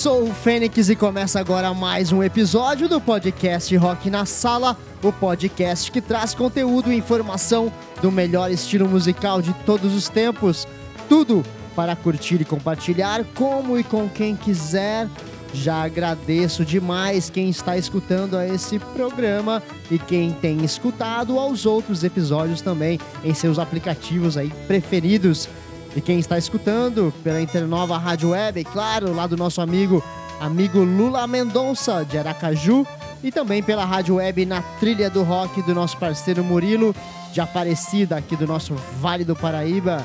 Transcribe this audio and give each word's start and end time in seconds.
Sou 0.00 0.22
o 0.22 0.32
Fênix 0.32 0.88
e 0.88 0.96
começa 0.96 1.38
agora 1.38 1.74
mais 1.74 2.10
um 2.10 2.22
episódio 2.22 2.88
do 2.88 2.98
podcast 2.98 3.76
Rock 3.76 4.08
na 4.08 4.24
Sala, 4.24 4.74
o 5.02 5.12
podcast 5.12 5.92
que 5.92 6.00
traz 6.00 6.32
conteúdo 6.32 6.90
e 6.90 6.96
informação 6.96 7.70
do 8.00 8.10
melhor 8.10 8.50
estilo 8.50 8.88
musical 8.88 9.42
de 9.42 9.52
todos 9.66 9.94
os 9.94 10.08
tempos. 10.08 10.66
Tudo 11.06 11.44
para 11.76 11.94
curtir 11.94 12.40
e 12.40 12.46
compartilhar 12.46 13.22
como 13.34 13.78
e 13.78 13.84
com 13.84 14.08
quem 14.08 14.34
quiser. 14.34 15.06
Já 15.52 15.82
agradeço 15.82 16.64
demais 16.64 17.28
quem 17.28 17.50
está 17.50 17.76
escutando 17.76 18.38
a 18.38 18.48
esse 18.48 18.78
programa 18.78 19.62
e 19.90 19.98
quem 19.98 20.32
tem 20.32 20.64
escutado 20.64 21.38
aos 21.38 21.66
outros 21.66 22.04
episódios 22.04 22.62
também 22.62 22.98
em 23.22 23.34
seus 23.34 23.58
aplicativos 23.58 24.38
aí 24.38 24.50
preferidos. 24.66 25.46
E 25.94 26.00
quem 26.00 26.18
está 26.18 26.38
escutando 26.38 27.12
pela 27.24 27.40
Internova 27.40 27.98
Rádio 27.98 28.30
Web, 28.30 28.64
claro, 28.64 29.12
lá 29.12 29.26
do 29.26 29.36
nosso 29.36 29.60
amigo 29.60 30.02
amigo 30.40 30.78
Lula 30.78 31.26
Mendonça 31.26 32.02
de 32.04 32.16
Aracaju 32.16 32.86
e 33.22 33.30
também 33.30 33.62
pela 33.62 33.84
Rádio 33.84 34.14
Web 34.14 34.46
na 34.46 34.62
Trilha 34.78 35.10
do 35.10 35.22
Rock 35.22 35.60
do 35.62 35.74
nosso 35.74 35.98
parceiro 35.98 36.42
Murilo 36.42 36.94
de 37.32 37.40
Aparecida 37.40 38.16
aqui 38.16 38.34
do 38.36 38.46
nosso 38.46 38.74
Vale 39.00 39.24
do 39.24 39.36
Paraíba. 39.36 40.04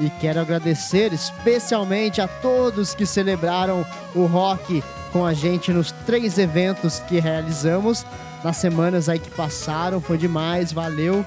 E 0.00 0.10
quero 0.20 0.40
agradecer 0.40 1.12
especialmente 1.12 2.20
a 2.20 2.26
todos 2.26 2.94
que 2.94 3.06
celebraram 3.06 3.86
o 4.14 4.26
rock 4.26 4.82
com 5.12 5.24
a 5.24 5.32
gente 5.32 5.72
nos 5.72 5.92
três 6.04 6.36
eventos 6.36 6.98
que 7.00 7.20
realizamos 7.20 8.04
nas 8.42 8.56
semanas 8.56 9.08
aí 9.08 9.20
que 9.20 9.30
passaram. 9.30 10.00
Foi 10.00 10.18
demais, 10.18 10.72
valeu. 10.72 11.24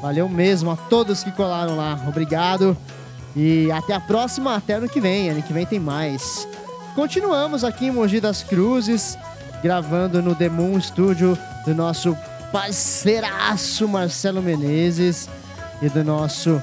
Valeu 0.00 0.28
mesmo 0.28 0.70
a 0.70 0.76
todos 0.76 1.24
que 1.24 1.32
colaram 1.32 1.76
lá. 1.76 1.98
Obrigado. 2.06 2.76
E 3.36 3.70
até 3.70 3.92
a 3.92 4.00
próxima, 4.00 4.56
até 4.56 4.74
ano 4.74 4.88
que 4.88 5.00
vem. 5.00 5.28
Ano 5.28 5.42
que 5.42 5.52
vem 5.52 5.66
tem 5.66 5.78
mais. 5.78 6.48
Continuamos 6.94 7.62
aqui 7.62 7.86
em 7.86 7.90
Mogi 7.90 8.18
das 8.18 8.42
Cruzes, 8.42 9.18
gravando 9.62 10.22
no 10.22 10.34
The 10.34 10.48
Moon 10.48 10.80
Studio 10.80 11.38
do 11.66 11.74
nosso 11.74 12.16
parceiraço 12.50 13.86
Marcelo 13.86 14.42
Menezes 14.42 15.28
e 15.82 15.90
do 15.90 16.02
nosso 16.02 16.62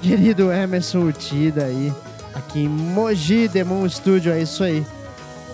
querido 0.00 0.52
Emerson 0.52 1.00
Utida 1.00 1.64
aí, 1.64 1.92
aqui 2.34 2.60
em 2.60 2.68
Mogi 2.68 3.48
Demon 3.48 3.88
Studio, 3.88 4.32
é 4.32 4.40
isso 4.40 4.62
aí. 4.62 4.86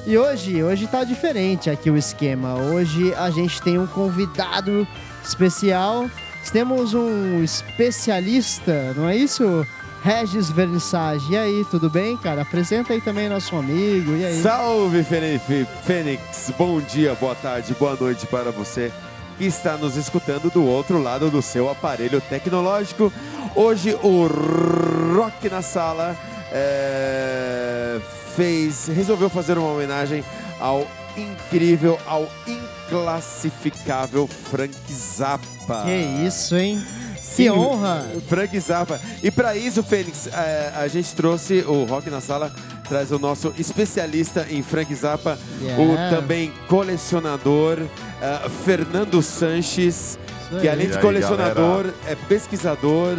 E 0.06 0.18
hoje, 0.18 0.62
hoje 0.62 0.86
tá 0.86 1.02
diferente 1.02 1.70
aqui 1.70 1.88
o 1.88 1.96
esquema. 1.96 2.54
Hoje 2.54 3.14
a 3.14 3.30
gente 3.30 3.62
tem 3.62 3.78
um 3.78 3.86
convidado 3.86 4.86
especial. 5.24 6.10
Temos 6.50 6.94
um 6.94 7.42
especialista, 7.42 8.94
não 8.96 9.08
é 9.08 9.16
isso? 9.16 9.66
Regis 10.02 10.50
Vernissage. 10.50 11.32
E 11.32 11.36
aí, 11.36 11.66
tudo 11.70 11.88
bem, 11.88 12.16
cara? 12.16 12.42
Apresenta 12.42 12.92
aí 12.92 13.00
também 13.00 13.28
nosso 13.28 13.56
amigo. 13.56 14.14
E 14.16 14.24
aí? 14.24 14.42
Salve, 14.42 15.02
Fênix! 15.02 16.52
Bom 16.58 16.80
dia, 16.80 17.14
boa 17.14 17.34
tarde, 17.34 17.74
boa 17.78 17.96
noite 17.96 18.26
para 18.26 18.50
você 18.50 18.92
que 19.38 19.44
está 19.44 19.76
nos 19.76 19.96
escutando 19.96 20.50
do 20.50 20.64
outro 20.64 21.02
lado 21.02 21.30
do 21.30 21.42
seu 21.42 21.68
aparelho 21.68 22.20
tecnológico. 22.20 23.12
Hoje 23.54 23.96
o 24.02 24.26
Rock 25.16 25.48
na 25.48 25.62
Sala 25.62 26.16
é, 26.52 28.00
fez, 28.36 28.88
resolveu 28.88 29.28
fazer 29.28 29.58
uma 29.58 29.70
homenagem 29.70 30.24
ao 30.60 30.86
incrível, 31.16 31.98
ao 32.06 32.28
inclassificável 32.86 34.26
Frank 34.26 34.74
Zappa. 34.92 35.84
Que 35.84 36.26
isso, 36.26 36.56
hein? 36.56 36.84
Sim, 37.20 37.44
que 37.44 37.50
honra! 37.50 38.06
Frank 38.28 38.58
Zappa. 38.60 39.00
E 39.22 39.30
para 39.30 39.56
isso, 39.56 39.82
Fênix, 39.82 40.26
é, 40.26 40.72
a 40.76 40.86
gente 40.88 41.14
trouxe 41.14 41.60
o 41.66 41.84
Rock 41.84 42.10
na 42.10 42.20
Sala 42.20 42.52
traz 42.88 43.10
o 43.10 43.18
nosso 43.18 43.52
especialista 43.58 44.46
em 44.50 44.62
Frank 44.62 44.94
Zappa, 44.94 45.38
yeah. 45.60 45.82
o 45.82 46.14
também 46.14 46.52
colecionador 46.68 47.78
uh, 47.80 48.50
Fernando 48.64 49.22
Sanches, 49.22 50.18
que 50.60 50.68
além 50.68 50.90
de 50.90 50.98
colecionador, 50.98 51.86
é 52.06 52.14
pesquisador 52.14 53.16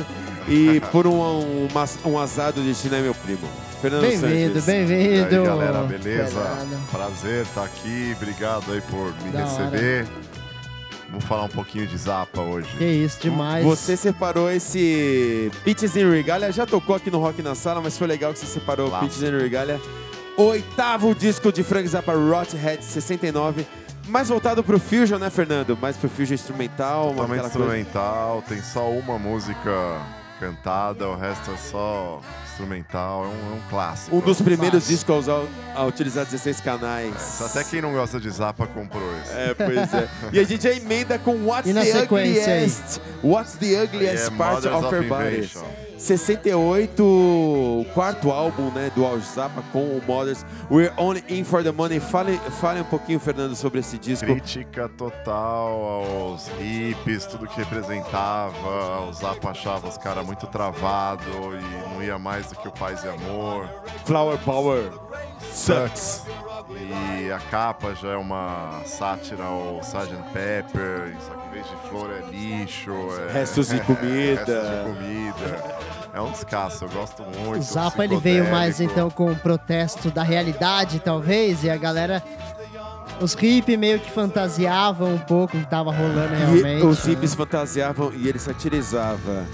e 0.47 0.79
por 0.91 1.07
um, 1.07 1.19
um, 1.22 1.67
um 2.06 2.19
azar 2.19 2.53
do 2.53 2.61
destino 2.61 2.95
é 2.95 3.01
meu 3.01 3.16
primo. 3.16 3.47
Fernando 3.81 4.01
Bem-vindo, 4.01 4.61
bem-vindo. 4.61 5.44
galera, 5.44 5.83
beleza? 5.83 6.39
Fernando. 6.39 6.89
Prazer 6.91 7.44
estar 7.44 7.63
aqui, 7.63 8.13
obrigado 8.16 8.72
aí 8.72 8.81
por 8.81 9.13
me 9.23 9.31
da 9.31 9.44
receber. 9.44 10.03
Hora. 10.05 10.25
Vamos 11.09 11.25
falar 11.25 11.44
um 11.44 11.50
pouquinho 11.50 11.85
de 11.88 11.97
Zappa 11.97 12.41
hoje. 12.41 12.67
Que 12.78 12.85
isso, 12.85 13.19
demais. 13.22 13.63
Você 13.63 13.95
separou 13.95 14.50
esse 14.51 15.51
Pitches 15.63 15.95
in 15.95 16.09
Regalia, 16.09 16.51
já 16.51 16.66
tocou 16.66 16.95
aqui 16.95 17.11
no 17.11 17.19
Rock 17.19 17.41
na 17.41 17.55
Sala, 17.55 17.79
mas 17.81 17.97
foi 17.97 18.07
legal 18.07 18.34
que 18.34 18.39
você 18.39 18.45
separou 18.47 18.89
Lá. 18.89 19.00
Pitches 19.00 19.22
in 19.22 19.38
Regalia. 19.38 19.79
Oitavo 20.38 21.16
disco 21.16 21.51
de 21.51 21.63
Frank 21.63 21.88
Zappa, 21.88 22.13
Rothead 22.13 22.84
69. 22.84 23.66
Mais 24.07 24.29
voltado 24.29 24.63
pro 24.63 24.79
Fusion, 24.79 25.17
né, 25.17 25.29
Fernando? 25.29 25.78
Mais 25.79 25.95
pro 25.95 26.09
Fusion 26.09 26.34
instrumental. 26.34 27.09
Totalmente 27.13 27.45
instrumental, 27.45 28.41
coisa. 28.41 28.47
tem 28.47 28.61
só 28.61 28.89
uma 28.89 29.17
música 29.17 30.01
cantada, 30.40 31.07
o 31.07 31.16
resto 31.16 31.51
é 31.51 31.57
só 31.57 32.22
instrumental, 32.46 33.25
é 33.25 33.28
um, 33.28 33.31
é 33.31 33.56
um 33.56 33.62
clássico. 33.69 34.16
Um 34.16 34.19
dos 34.22 34.41
primeiros 34.41 34.88
discos 34.88 35.28
a, 35.29 35.35
usar, 35.35 35.47
a 35.75 35.84
utilizar 35.85 36.25
16 36.25 36.62
canais. 36.62 37.41
É, 37.41 37.46
até 37.46 37.63
quem 37.63 37.81
não 37.81 37.94
gosta 37.94 38.19
de 38.19 38.29
Zappa 38.29 38.66
comprou 38.68 39.03
isso. 39.22 39.31
É, 39.34 39.53
pois 39.53 39.94
é. 39.94 40.09
e 40.31 40.40
a 40.40 40.44
gente 40.46 40.63
já 40.63 40.72
emenda 40.72 41.19
com 41.19 41.46
What's 41.46 41.73
the 41.73 42.03
Ugliest? 42.03 43.01
What's 43.23 43.53
the 43.56 43.84
Ugliest 43.84 44.28
é 44.28 44.38
Part 44.38 44.68
of, 44.68 44.85
of 44.85 44.96
Your 44.96 45.07
Body? 45.07 45.50
68, 45.97 47.03
o 47.03 47.85
quarto 47.94 48.31
álbum 48.31 48.69
né, 48.72 48.91
do 48.95 49.06
Al 49.06 49.19
Zappa 49.19 49.63
com 49.72 49.79
o 49.79 50.01
Mothers. 50.06 50.45
We're 50.69 50.94
Only 50.97 51.23
In 51.29 51.44
For 51.44 51.63
The 51.63 51.72
Money. 51.72 52.00
Fale, 52.00 52.38
fale 52.59 52.81
um 52.81 52.85
pouquinho, 52.85 53.19
Fernando, 53.19 53.56
sobre 53.56 53.79
esse 53.79 53.97
disco. 53.97 54.25
Crítica 54.25 54.89
total 54.89 55.84
aos 55.84 56.47
hippies, 56.59 57.25
tudo 57.25 57.47
que 57.47 57.57
representava. 57.57 59.07
O 59.07 59.13
Zappa 59.13 59.51
achava 59.51 59.88
os 59.88 59.97
caras 59.97 60.25
muito 60.25 60.47
travado 60.47 61.23
e 61.23 61.94
não 61.94 62.03
ia 62.03 62.19
mais 62.19 62.47
do 62.47 62.55
que 62.55 62.67
o 62.67 62.72
Paz 62.72 63.03
e 63.03 63.07
Amor. 63.07 63.69
Flower 64.05 64.38
Power 64.39 64.91
sucks. 65.51 66.23
E 66.69 67.31
a 67.31 67.40
capa 67.40 67.94
já 67.96 68.09
é 68.09 68.18
uma 68.18 68.81
sátira 68.85 69.44
ao 69.44 69.79
Sgt. 69.81 70.16
Pepper, 70.34 71.16
só 71.19 71.34
que 71.34 71.47
em 71.47 71.51
vez 71.51 71.66
de 71.68 71.90
flor 71.90 72.09
é 72.12 72.29
lixo. 72.29 72.91
É... 73.29 73.34
Restos 73.34 73.68
de 73.69 73.79
comida. 73.85 74.35
Restos 74.35 74.69
de 74.69 74.84
comida. 74.84 75.75
É 76.13 76.22
um 76.22 76.31
descasso, 76.31 76.85
eu 76.85 76.90
gosto 76.90 77.23
muito. 77.23 77.59
O 77.59 77.63
Zappa 77.63 78.03
ele 78.03 78.18
veio 78.18 78.50
mais 78.50 78.79
então 78.79 79.09
com 79.09 79.31
o 79.31 79.35
protesto 79.35 80.09
da 80.09 80.23
realidade, 80.23 81.00
talvez, 81.00 81.63
e 81.63 81.69
a 81.69 81.78
galera 81.78 82.23
os 83.22 83.34
hippies 83.34 83.78
meio 83.78 83.99
que 83.99 84.11
fantasiavam 84.11 85.14
um 85.14 85.17
pouco 85.17 85.58
o 85.58 85.59
que 85.59 85.67
tava 85.67 85.91
rolando 85.91 86.34
realmente. 86.34 86.84
E 86.84 86.85
os 86.85 87.05
né? 87.05 87.11
hippies 87.11 87.34
fantasiavam 87.34 88.11
e 88.14 88.28
ele 88.28 88.40
satirizava. 88.40 89.46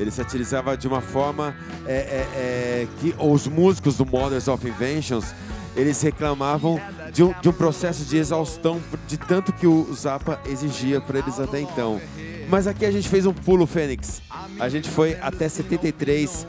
Ele 0.00 0.10
satirizava 0.10 0.76
de 0.76 0.88
uma 0.88 1.02
forma 1.02 1.54
é, 1.86 1.92
é, 1.92 2.28
é, 2.34 2.88
que 3.00 3.14
os 3.18 3.46
músicos 3.46 3.96
do 3.96 4.06
Mothers 4.06 4.48
of 4.48 4.66
Inventions 4.66 5.34
eles 5.76 6.00
reclamavam 6.02 6.80
de 7.12 7.22
um, 7.22 7.34
de 7.40 7.48
um 7.48 7.52
processo 7.52 8.04
de 8.04 8.16
exaustão 8.16 8.80
de 9.06 9.16
tanto 9.16 9.52
que 9.52 9.66
o 9.66 9.92
Zappa 9.94 10.40
exigia 10.46 11.00
para 11.00 11.18
eles 11.18 11.38
até 11.38 11.60
então. 11.60 12.00
Mas 12.48 12.66
aqui 12.66 12.84
a 12.84 12.90
gente 12.90 13.08
fez 13.08 13.26
um 13.26 13.32
pulo, 13.32 13.66
Fênix. 13.66 14.20
A 14.58 14.68
gente 14.68 14.88
foi 14.88 15.16
até 15.20 15.48
73. 15.48 16.46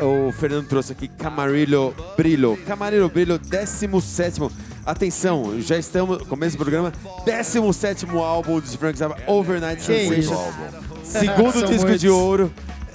O 0.00 0.32
Fernando 0.32 0.68
trouxe 0.68 0.92
aqui 0.92 1.08
Camarillo 1.08 1.94
Brillo. 2.16 2.56
Camarillo 2.66 3.08
Brillo, 3.08 3.38
17. 3.38 4.40
Atenção, 4.84 5.60
já 5.60 5.78
estamos, 5.78 6.22
começo 6.26 6.56
do 6.56 6.60
programa, 6.60 6.92
17 7.24 8.06
álbum 8.16 8.60
de 8.60 8.76
Frank 8.76 8.98
Zappa, 8.98 9.16
Overnight 9.26 9.82
Sensation. 9.82 10.52
Segundo 11.04 11.66
disco 11.66 11.98
de 11.98 12.08
ouro. 12.08 12.52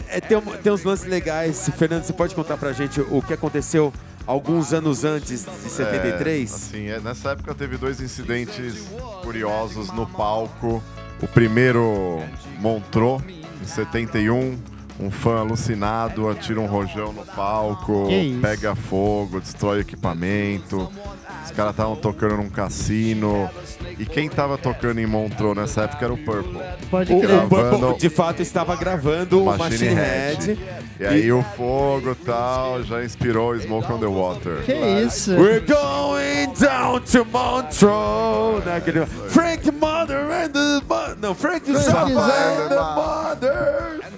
É, 0.09 0.21
tem, 0.21 0.39
tem 0.41 0.71
uns 0.71 0.83
lances 0.83 1.05
legais. 1.05 1.69
Fernando, 1.77 2.03
você 2.03 2.13
pode 2.13 2.33
contar 2.35 2.57
pra 2.57 2.71
gente 2.73 3.01
o 3.01 3.21
que 3.21 3.33
aconteceu 3.33 3.93
alguns 4.25 4.73
anos 4.73 5.03
antes 5.05 5.45
de 5.45 5.69
73? 5.69 6.51
É, 6.51 6.55
assim, 6.55 6.87
é, 6.89 6.99
nessa 6.99 7.31
época 7.31 7.55
teve 7.55 7.77
dois 7.77 8.01
incidentes 8.01 8.87
curiosos 9.23 9.91
no 9.91 10.05
palco. 10.05 10.83
O 11.21 11.27
primeiro 11.27 12.21
Montreux, 12.59 13.23
em 13.61 13.65
71, 13.65 14.57
um 14.99 15.09
fã 15.09 15.39
alucinado, 15.39 16.29
atira 16.29 16.59
um 16.59 16.67
rojão 16.67 17.13
no 17.13 17.25
palco, 17.25 18.07
pega 18.41 18.75
fogo, 18.75 19.39
destrói 19.39 19.79
equipamento. 19.79 20.91
Os 21.45 21.51
caras 21.51 21.71
estavam 21.71 21.95
tocando 21.95 22.37
num 22.37 22.49
cassino. 22.49 23.49
E 23.99 24.05
quem 24.05 24.29
tava 24.29 24.57
tocando 24.57 24.99
em 24.99 25.07
Montreux 25.07 25.55
nessa 25.55 25.81
época 25.83 26.05
era 26.05 26.13
o 26.13 26.17
Purple. 26.17 26.59
Pode 26.91 27.11
O, 27.13 27.17
o 27.17 27.49
Purple, 27.49 27.97
de 27.97 28.09
fato, 28.09 28.41
estava 28.41 28.75
gravando 28.75 29.41
o 29.41 29.45
Machine 29.45 29.93
Head. 29.93 30.59
E 30.99 31.05
aí 31.05 31.31
o 31.31 31.43
fogo 31.55 32.11
e 32.11 32.15
tal 32.15 32.83
já 32.83 33.03
inspirou 33.03 33.57
Smoke 33.59 33.91
on 33.91 33.99
the 33.99 34.05
Water. 34.05 34.63
Que 34.65 34.73
isso? 34.73 35.31
We're 35.33 35.61
going 35.61 36.53
down 36.59 37.01
to 37.01 37.25
Montreux. 37.25 38.63
Né? 38.65 38.77
Aquele, 38.77 39.05
Frank 39.05 39.71
Mother 39.71 40.19
and 40.31 40.49
the 40.49 41.17
Não, 41.19 41.33
Frank 41.33 41.71
Zappa 41.73 42.13
Zappa. 42.13 42.65
and 42.65 42.69
the 42.69 42.95
Mother. 42.95 44.16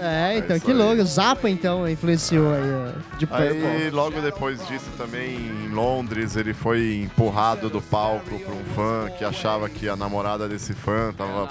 É, 0.00 0.38
então, 0.38 0.58
que 0.58 0.72
louco. 0.72 1.04
Zappa, 1.04 1.48
então, 1.48 1.88
influenciou 1.88 2.52
aí, 2.52 2.62
ó, 2.62 3.16
de 3.18 3.26
Purple. 3.26 3.66
Aí, 3.66 3.90
logo 3.90 4.20
depois 4.20 4.66
disso, 4.66 4.86
também 4.96 5.36
em 5.36 5.68
Londres, 5.68 6.36
ele 6.36 6.54
foi 6.54 7.02
empurrado 7.02 7.68
do 7.68 7.82
palco 7.82 8.38
por 8.38 8.54
um 8.54 8.64
fã 8.74 9.10
que 9.16 9.24
achava 9.24 9.68
que 9.68 9.88
a 9.88 9.96
namorada 9.96 10.48
desse 10.48 10.72
fã 10.72 11.12
tava 11.16 11.48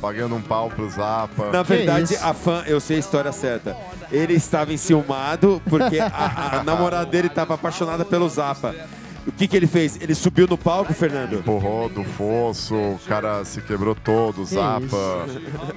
pagando 0.00 0.34
um 0.34 0.42
pau 0.42 0.68
pro 0.68 0.88
Zappa. 0.90 1.50
Na 1.52 1.62
verdade, 1.62 2.14
isso? 2.14 2.24
a 2.24 2.34
fã, 2.34 2.64
eu 2.66 2.80
sei 2.80 2.96
a 2.96 3.00
história 3.00 3.32
certa. 3.32 3.76
Ele 4.10 4.34
estava 4.34 4.72
enciumado 4.72 5.62
porque 5.68 6.00
a, 6.00 6.58
a 6.60 6.62
namorada 6.64 7.06
dele 7.06 7.28
estava 7.28 7.54
apaixonada 7.54 8.04
pelo 8.04 8.28
Zappa. 8.28 8.74
O 9.26 9.32
que, 9.32 9.46
que 9.46 9.56
ele 9.56 9.66
fez? 9.66 9.98
Ele 10.00 10.14
subiu 10.14 10.46
no 10.46 10.56
palco, 10.56 10.92
Fernando? 10.94 11.34
Empurrou 11.34 11.88
do 11.88 12.02
fosso, 12.02 12.74
o 12.74 12.98
cara 13.06 13.44
se 13.44 13.60
quebrou 13.60 13.94
todo, 13.94 14.42
o 14.42 14.44
Zappa. 14.46 15.26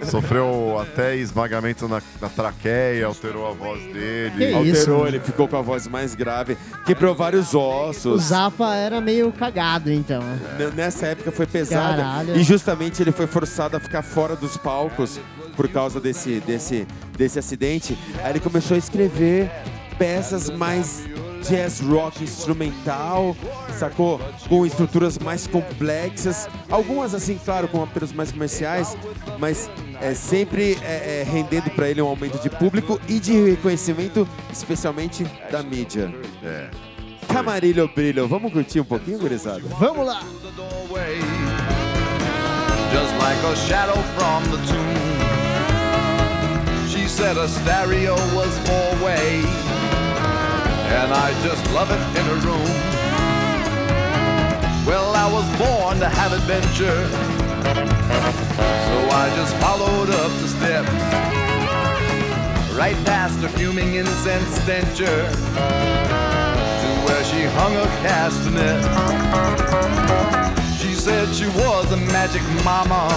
Sofreu 0.10 0.80
até 0.80 1.16
esmagamento 1.16 1.88
na, 1.88 2.02
na 2.22 2.30
traqueia, 2.30 3.06
alterou 3.06 3.48
a 3.48 3.52
voz 3.54 3.82
dele. 3.94 4.32
Que 4.38 4.46
isso? 4.46 4.58
Alterou, 4.80 4.98
mano. 5.00 5.08
ele 5.10 5.20
ficou 5.20 5.48
com 5.48 5.58
a 5.58 5.62
voz 5.62 5.88
mais 5.88 6.16
grave, 6.16 6.58
quebrou 6.86 7.14
vários 7.14 7.54
O 7.54 7.60
ossos. 7.60 8.24
Zappa 8.24 8.76
era 8.76 9.00
meio 9.02 9.32
cagado, 9.32 9.92
então. 9.92 10.22
N- 10.58 10.72
Nessa 10.76 11.08
época 11.08 11.32
foi 11.32 11.46
pesada. 11.46 11.98
Caralho. 12.02 12.36
E 12.38 12.44
justamente 12.44 13.02
ele 13.02 13.12
foi 13.12 13.28
forçado 13.28 13.76
a 13.78 13.80
ficar 13.80 14.02
fora 14.02 14.36
dos 14.36 14.58
palcos 14.58 15.20
por 15.56 15.68
causa 15.68 16.00
desse, 16.00 16.40
desse, 16.42 16.88
desse 17.18 17.38
acidente. 17.40 17.98
Aí 18.24 18.32
ele 18.32 18.40
começou 18.40 18.76
a 18.76 18.78
escrever 18.78 19.50
peças 19.98 20.50
mais 20.50 21.04
jazz 21.48 21.80
rock 21.80 22.24
instrumental, 22.24 23.36
sacou? 23.78 24.20
Com 24.48 24.66
estruturas 24.66 25.18
mais 25.18 25.48
complexas. 25.48 26.48
Algumas, 26.70 27.14
assim, 27.14 27.40
claro, 27.44 27.68
com 27.68 27.84
apelos 27.84 28.12
mais 28.12 28.32
comerciais, 28.32 28.98
mas 29.40 29.70
é, 30.02 30.14
sempre 30.14 30.78
é, 30.84 31.22
é, 31.22 31.24
rendendo 31.24 31.70
para 31.72 31.90
ele 31.90 32.02
um 32.02 32.08
aumento 32.08 32.42
de 32.42 32.50
público 32.50 33.00
e 33.08 33.20
de 33.20 33.34
reconhecimento, 33.34 34.28
especialmente 34.52 35.24
da 35.52 35.62
mídia. 35.62 36.14
É. 36.44 36.70
Camarilho 37.28 37.88
Brilho, 37.88 38.28
vamos 38.28 38.52
curtir 38.52 38.80
um 38.80 38.86
pouquinho, 38.86 39.20
gurizada? 39.20 39.62
Vamos 39.80 40.06
lá! 40.06 40.22
just 42.94 43.16
like 43.18 43.44
a 43.44 43.56
shadow 43.56 44.00
from 44.16 44.44
the 44.52 44.60
tomb. 44.70 45.04
She 46.88 47.08
said 47.08 47.38
a 47.38 47.48
stereo 47.48 48.14
was 48.36 48.54
four 48.68 48.90
way, 49.04 49.42
and 50.94 51.12
I 51.12 51.32
just 51.42 51.66
love 51.74 51.90
it 51.90 52.04
in 52.20 52.26
a 52.28 52.38
room. 52.46 52.72
Well, 54.86 55.16
I 55.16 55.28
was 55.32 55.46
born 55.58 56.00
to 56.00 56.10
have 56.10 56.34
adventure, 56.34 57.08
so 58.88 58.96
I 59.24 59.34
just 59.36 59.56
followed 59.58 60.10
up 60.12 60.32
the 60.42 60.48
steps. 60.48 60.92
Right 62.78 62.98
past 63.06 63.42
the 63.42 63.50
fuming 63.50 63.96
incense 63.96 64.50
stencher 64.62 65.06
to 66.82 66.90
where 67.06 67.24
she 67.24 67.44
hung 67.58 67.76
a 67.76 67.88
castanet. 68.04 68.82
She 70.80 70.94
said 70.94 71.34
she 71.34 71.48
was 71.48 71.92
a 71.92 71.98
magic 71.98 72.44
mama 72.64 73.08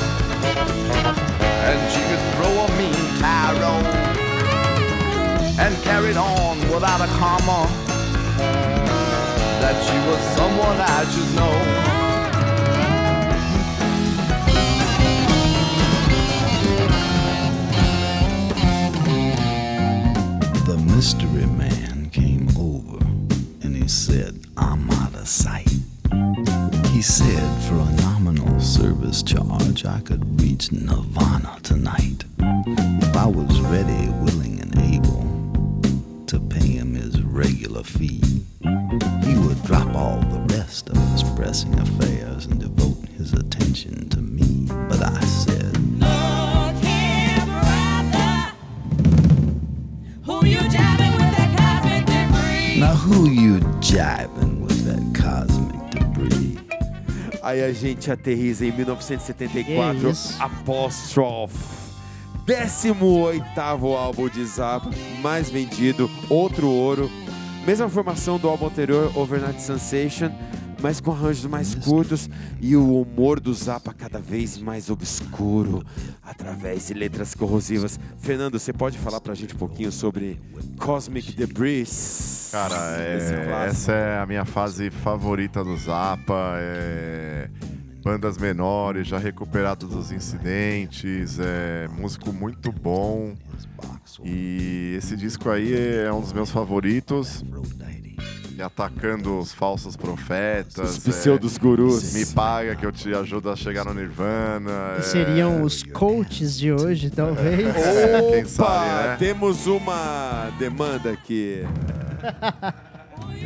and 1.68 1.92
she 1.92 2.00
could 2.08 2.24
throw 2.34 2.52
a 2.64 2.68
mean 2.78 3.04
tarot 3.20 4.15
and 5.58 5.74
carried 5.82 6.16
on 6.16 6.58
without 6.70 7.00
a 7.00 7.06
comma 7.18 7.66
that 9.60 9.76
she 9.82 9.96
was 10.06 10.20
someone 10.36 10.78
I 10.78 11.04
should 11.10 11.34
know. 11.34 11.56
The 20.66 20.76
mystery 20.94 21.46
man 21.46 22.10
came 22.10 22.48
over 22.58 23.02
and 23.62 23.76
he 23.76 23.88
said, 23.88 24.38
I'm 24.58 24.90
out 24.90 25.14
of 25.14 25.26
sight. 25.26 25.70
He 26.92 27.00
said, 27.02 27.62
for 27.64 27.76
a 27.76 27.92
nominal 28.02 28.60
service 28.60 29.22
charge, 29.22 29.84
I 29.86 30.00
could 30.00 30.40
reach 30.40 30.70
Nirvana 30.70 31.58
tonight. 31.62 32.24
If 32.38 33.16
I 33.16 33.26
was 33.26 33.60
ready, 33.62 34.08
fee, 37.86 38.20
he 39.24 39.34
would 39.38 39.62
drop 39.64 39.94
all 39.94 40.20
the 40.20 40.40
rest 40.56 40.88
of 40.90 40.96
his 41.12 41.22
pressing 41.34 41.78
affairs 41.78 42.46
and 42.46 42.60
devote 42.60 43.08
his 43.16 43.32
attention 43.32 44.08
to 44.08 44.18
me. 44.20 44.66
But 44.88 45.02
I 45.02 45.20
said, 45.24 45.76
Look 45.98 46.76
here, 46.84 47.46
brother. 47.46 48.52
Who 50.24 50.44
you 50.46 50.60
jamming 50.68 51.12
with 51.16 51.30
that 51.36 51.50
cosmic 51.56 52.06
debris? 52.06 52.80
Now 52.80 52.94
who 52.94 53.28
you 53.28 53.60
jiving 53.80 54.60
with 54.62 54.84
that 54.84 55.02
cosmic 55.22 55.90
debris? 55.90 56.58
Aí 57.42 57.62
a 57.62 57.72
gente 57.72 58.10
aterriza 58.10 58.66
em 58.66 58.72
1974, 58.72 60.00
Que 60.00 60.08
isso. 60.08 60.42
Apostrophe. 60.42 61.76
18 62.46 63.60
álbum 63.60 64.28
de 64.28 64.44
Zappa, 64.44 64.88
mais 65.20 65.50
vendido, 65.50 66.08
outro 66.30 66.68
ouro. 66.68 67.10
Mesma 67.66 67.88
formação 67.88 68.38
do 68.38 68.48
álbum 68.48 68.66
anterior, 68.66 69.10
Overnight 69.16 69.60
Sensation, 69.60 70.30
mas 70.80 71.00
com 71.00 71.10
arranjos 71.10 71.46
mais 71.46 71.74
curtos 71.74 72.30
e 72.60 72.76
o 72.76 73.00
humor 73.02 73.40
do 73.40 73.52
Zappa 73.52 73.92
cada 73.92 74.20
vez 74.20 74.56
mais 74.58 74.88
obscuro, 74.88 75.82
através 76.22 76.86
de 76.86 76.94
letras 76.94 77.34
corrosivas. 77.34 77.98
Fernando, 78.18 78.58
você 78.58 78.72
pode 78.72 78.96
falar 78.98 79.20
pra 79.20 79.34
gente 79.34 79.54
um 79.54 79.58
pouquinho 79.58 79.90
sobre 79.90 80.40
Cosmic 80.78 81.32
Debris? 81.32 82.50
Cara, 82.52 82.96
é- 83.00 83.66
essa 83.68 83.92
é 83.92 84.18
a 84.20 84.26
minha 84.26 84.44
fase 84.44 84.88
favorita 84.90 85.64
do 85.64 85.76
Zappa. 85.76 86.52
É, 86.58 87.48
bandas 88.06 88.38
menores, 88.38 89.08
já 89.08 89.18
recuperado 89.18 89.88
dos 89.88 90.12
incidentes, 90.12 91.40
é 91.40 91.88
músico 91.88 92.32
muito 92.32 92.70
bom. 92.70 93.34
E 94.24 94.94
esse 94.96 95.16
disco 95.16 95.50
aí 95.50 95.74
é 95.74 96.12
um 96.12 96.20
dos 96.20 96.32
meus 96.32 96.52
favoritos. 96.52 97.44
E 98.56 98.62
atacando 98.62 99.36
os 99.40 99.52
falsos 99.52 99.96
profetas. 99.96 100.98
Os 100.98 101.06
é, 101.08 101.10
pseudos 101.10 101.58
gurus. 101.58 102.14
me 102.14 102.24
paga 102.26 102.76
que 102.76 102.86
eu 102.86 102.92
te 102.92 103.12
ajudo 103.12 103.50
a 103.50 103.56
chegar 103.56 103.84
no 103.84 103.92
Nirvana. 103.92 104.92
Que 104.94 105.00
é, 105.00 105.02
seriam 105.02 105.62
os 105.64 105.82
coaches 105.82 106.56
de 106.56 106.70
hoje, 106.72 107.10
talvez. 107.10 107.66
Quem 108.30 108.44
Opa, 108.44 108.48
sabe, 108.48 109.08
né? 109.08 109.16
temos 109.18 109.66
uma 109.66 110.48
demanda 110.60 111.10
aqui. 111.10 111.64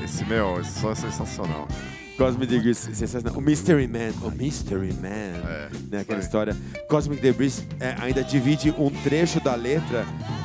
Esse 0.04 0.22
meu, 0.26 0.60
esse 0.60 0.78
som 0.78 0.90
é 0.90 0.94
sensacional. 0.94 1.66
Cosmic 2.20 2.48
Debris, 2.48 2.76
sensacional. 2.76 3.32
O 3.34 3.40
Mystery 3.40 3.88
Man, 3.88 4.12
o 4.22 4.30
Mystery 4.30 4.92
Man, 4.92 5.08
É, 5.08 5.68
né, 5.90 6.00
aquela 6.00 6.20
história. 6.20 6.54
Cosmic 6.86 7.22
Debris 7.22 7.64
é, 7.80 7.94
ainda 7.98 8.22
divide 8.22 8.74
um 8.76 8.90
trecho 8.90 9.40
da 9.40 9.54
letra 9.54 10.04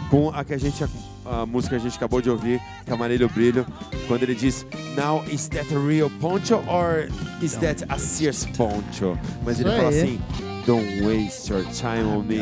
com 0.10 0.30
a 0.30 0.46
que 0.46 0.54
a 0.54 0.58
gente, 0.58 0.82
a, 1.26 1.46
música 1.46 1.76
que 1.76 1.82
a 1.82 1.84
gente 1.84 1.98
acabou 1.98 2.22
de 2.22 2.30
ouvir, 2.30 2.62
Camarilho 2.86 3.28
Brilho, 3.28 3.68
quando 4.08 4.24
ele 4.24 4.36
diz 4.36 4.66
Now, 4.96 5.22
is 5.30 5.50
that 5.50 5.68
a 5.76 5.78
real 5.78 6.10
poncho 6.22 6.64
or 6.66 7.10
is 7.42 7.56
that 7.58 7.84
a 7.90 8.00
Sears 8.00 8.46
poncho? 8.56 9.20
Mas 9.44 9.60
ele 9.60 9.70
fala 9.72 9.90
assim, 9.90 10.22
Don't 10.66 11.04
waste 11.06 11.48
your 11.52 11.64
time 11.66 12.08
on 12.08 12.24
me, 12.24 12.40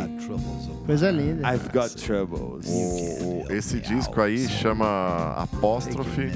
Coisa 0.85 1.11
linda. 1.11 1.45
I've 1.53 1.69
got 1.73 1.89
troubles. 1.97 2.65
O- 2.67 3.43
o- 3.47 3.51
esse 3.51 3.79
disco 3.81 4.21
aí 4.21 4.47
chama 4.47 5.33
Apóstrofe 5.37 6.31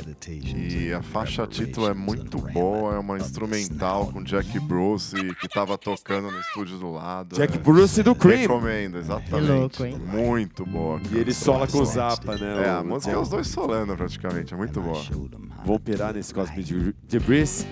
e 0.55 0.91
a 0.91 1.01
faixa 1.01 1.47
título 1.47 1.87
é 1.87 1.93
muito 1.93 2.39
boa, 2.39 2.95
é 2.95 2.99
uma 2.99 3.17
instrumental 3.17 4.07
com 4.07 4.21
Jack 4.21 4.59
Bruce 4.59 5.15
que 5.35 5.47
tava 5.47 5.77
tocando 5.77 6.29
no 6.29 6.39
estúdio 6.41 6.77
do 6.77 6.91
lado. 6.91 7.35
Jack 7.37 7.55
é. 7.55 7.59
Bruce 7.59 8.03
do 8.03 8.13
Cream. 8.13 8.41
Recomendo, 8.41 8.97
exatamente. 8.97 9.45
Que 9.45 9.51
louco, 9.51 9.85
hein? 9.85 9.97
Muito 9.97 10.65
boa. 10.65 10.99
E 11.11 11.17
ele 11.17 11.33
sola 11.33 11.67
com 11.67 11.77
o 11.79 11.85
Zappa, 11.85 12.35
É, 12.35 12.37
né? 12.39 12.69
a 12.69 12.81
o- 12.81 12.85
música 12.85 13.13
é 13.13 13.17
os 13.17 13.29
dois 13.29 13.47
solando 13.47 13.95
praticamente, 13.95 14.53
é 14.53 14.57
muito 14.57 14.81
boa. 14.81 15.01
Vou 15.65 15.79
pirar 15.79 16.13
nesse 16.13 16.33
Cosmic 16.33 16.63
de- 16.63 16.95
Debris. 17.07 17.65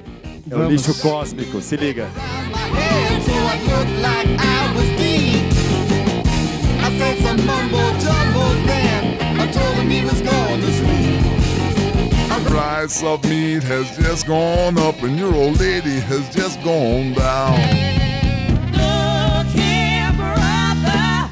É 0.50 0.56
o 0.56 0.60
Vamos. 0.60 0.74
lixo 0.74 0.94
cósmico, 1.02 1.62
se 1.62 1.76
liga. 1.76 2.08
so 2.14 3.32
I 3.32 3.58
looked 3.68 4.02
like 4.02 4.30
I 4.40 4.74
was 4.76 4.90
deep. 4.98 5.44
I 6.82 6.98
said 6.98 7.18
some 7.24 7.46
mumbo 7.46 8.00
jumbo 8.00 8.66
he 9.96 10.04
was 10.04 10.22
going 10.22 10.62
to 10.62 10.72
sleep. 10.74 11.22
The 12.30 12.50
price 12.50 13.04
of 13.04 13.24
meat 13.26 13.64
has 13.64 13.96
just 13.98 14.28
gone 14.28 14.78
up 14.78 15.02
and 15.04 15.18
your 15.18 15.34
old 15.34 15.60
lady 15.60 16.00
has 16.02 16.28
just 16.36 16.62
gone 16.64 17.14
down. 17.14 17.60
Look 18.74 19.48
here, 19.48 20.12
brother. 20.18 21.30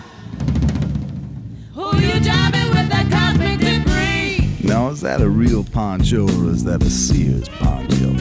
Who 1.74 1.98
you 1.98 2.20
driving 2.22 2.70
with 2.76 2.90
that 2.90 3.08
cosmic 3.12 3.60
debris? 3.60 4.50
Now, 4.64 4.90
is 4.90 5.02
that 5.02 5.22
a 5.22 5.30
real 5.30 5.64
poncho 5.64 6.24
or 6.24 6.50
is 6.52 6.64
that 6.64 6.82
a 6.84 6.90
Sears 6.90 7.50
poncho? 7.50 8.16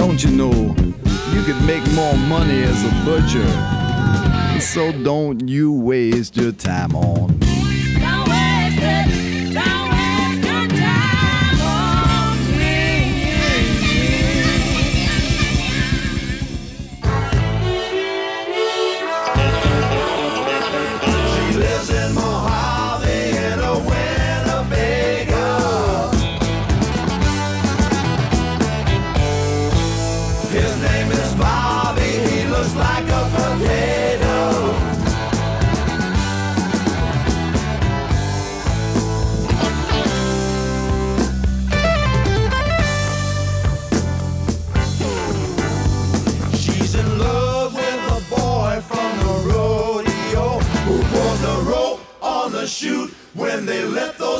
Don't 0.00 0.24
you 0.24 0.30
know 0.30 0.50
you 0.50 1.42
could 1.42 1.62
make 1.66 1.86
more 1.92 2.16
money 2.16 2.62
as 2.62 2.82
a 2.86 3.04
butcher? 3.04 3.46
So 4.58 4.92
don't 5.04 5.46
you 5.46 5.74
waste 5.74 6.38
your 6.38 6.52
time 6.52 6.96
on 6.96 7.38
me. 7.38 7.59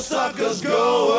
Suckers 0.00 0.60
go. 0.62 1.09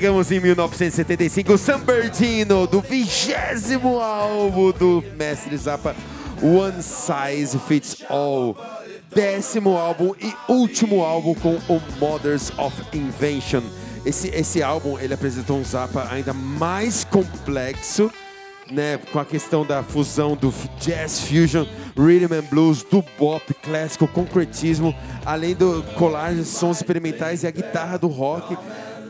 Chegamos 0.00 0.32
em 0.32 0.40
1975, 0.40 1.58
San 1.58 1.78
Bernardino, 1.80 2.66
do 2.66 2.80
vigésimo 2.80 4.00
álbum 4.00 4.72
do 4.72 5.04
Mestre 5.14 5.54
Zappa, 5.58 5.94
One 6.42 6.82
Size 6.82 7.58
Fits 7.68 7.98
All. 8.08 8.56
Décimo 9.14 9.76
álbum 9.76 10.14
e 10.18 10.34
último 10.50 11.02
álbum 11.02 11.34
com 11.34 11.56
o 11.68 11.82
Mothers 12.00 12.50
of 12.56 12.74
Invention. 12.96 13.60
Esse, 14.06 14.28
esse 14.28 14.62
álbum 14.62 14.98
ele 14.98 15.12
apresentou 15.12 15.58
um 15.58 15.64
Zappa 15.64 16.08
ainda 16.10 16.32
mais 16.32 17.04
complexo, 17.04 18.10
né, 18.70 18.98
com 19.12 19.18
a 19.18 19.24
questão 19.26 19.66
da 19.66 19.82
fusão 19.82 20.34
do 20.34 20.50
jazz 20.80 21.20
fusion, 21.20 21.66
rhythm 21.94 22.32
and 22.32 22.48
blues, 22.48 22.82
do 22.82 23.04
bop 23.18 23.52
clássico, 23.62 24.08
concretismo, 24.08 24.94
além 25.26 25.54
do 25.54 25.84
colar 25.98 26.34
de 26.34 26.46
sons 26.46 26.78
experimentais 26.78 27.42
e 27.42 27.46
a 27.46 27.50
guitarra 27.50 27.98
do 27.98 28.08
rock, 28.08 28.56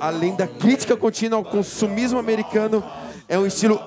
além 0.01 0.35
da 0.35 0.47
crítica 0.47 0.97
contínua 0.97 1.39
ao 1.39 1.45
consumismo 1.45 2.19
americano, 2.19 2.83
é 3.29 3.39
um 3.39 3.47
estilo 3.47 3.81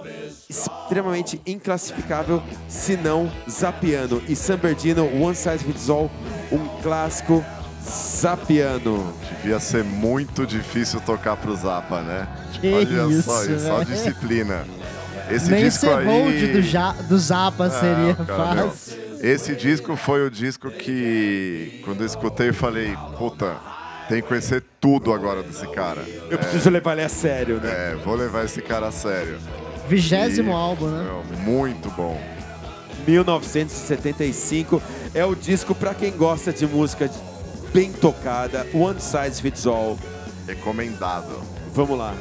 extremamente 0.50 1.42
inclassificável, 1.46 2.42
se 2.68 2.96
não 2.96 3.32
zapiano. 3.50 4.22
E 4.28 4.36
San 4.36 4.58
Bernardino, 4.58 5.06
One 5.22 5.36
Size 5.36 5.60
Fits 5.60 5.90
All, 5.90 6.12
um 6.52 6.82
clássico 6.82 7.44
zapiano. 7.84 9.14
Devia 9.42 9.60
ser 9.60 9.84
muito 9.84 10.46
difícil 10.46 11.02
tocar 11.02 11.36
pro 11.36 11.56
Zappa, 11.56 12.02
né? 12.02 12.28
Que 12.54 12.74
Olha 12.74 13.14
isso, 13.14 13.24
só 13.24 13.44
isso, 13.44 13.60
só 13.66 13.84
disciplina. 13.84 14.66
Esse 15.30 15.50
Nem 15.50 15.66
disco 15.66 15.86
ser 15.88 15.96
aí... 15.96 16.52
do, 16.54 16.62
ja, 16.62 16.92
do 16.92 17.18
Zappa 17.18 17.70
seria 17.70 18.16
cara, 18.16 18.56
meu, 18.56 18.70
fácil. 18.70 19.04
Esse 19.22 19.56
disco 19.56 19.96
foi 19.96 20.26
o 20.26 20.30
disco 20.30 20.70
que, 20.70 21.82
quando 21.86 22.02
eu 22.02 22.06
escutei, 22.06 22.50
eu 22.50 22.54
falei, 22.54 22.96
puta, 23.18 23.56
tem 24.08 24.22
que 24.22 24.28
conhecer 24.28 24.64
tudo 24.80 25.14
agora 25.14 25.42
desse 25.44 25.68
cara. 25.68 26.02
Eu 26.30 26.38
preciso 26.38 26.70
levar 26.70 26.94
ele 26.94 27.04
a 27.04 27.10
sério, 27.10 27.58
né? 27.58 27.70
É, 27.72 27.96
vou 28.04 28.16
levar 28.16 28.46
esse 28.46 28.62
cara 28.62 28.88
a 28.88 28.92
sério. 28.92 29.38
Vigésimo 29.88 30.52
E, 30.52 30.54
álbum, 30.54 30.88
né? 30.88 31.04
meu, 31.04 31.24
muito 31.42 31.90
bom. 31.92 32.20
1975 33.08 34.82
é 35.14 35.26
o 35.26 35.36
disco 35.36 35.76
para 35.76 35.94
quem 35.94 36.12
gosta 36.12 36.54
de 36.54 36.66
música 36.66 37.10
bem 37.74 37.92
tocada, 37.92 38.66
One 38.74 39.00
Size 39.00 39.42
Fits 39.42 39.66
All. 39.66 39.98
Recomendado. 40.48 41.42
Vamos 41.74 41.98
lá. 41.98 42.14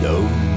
Spend 0.00 0.49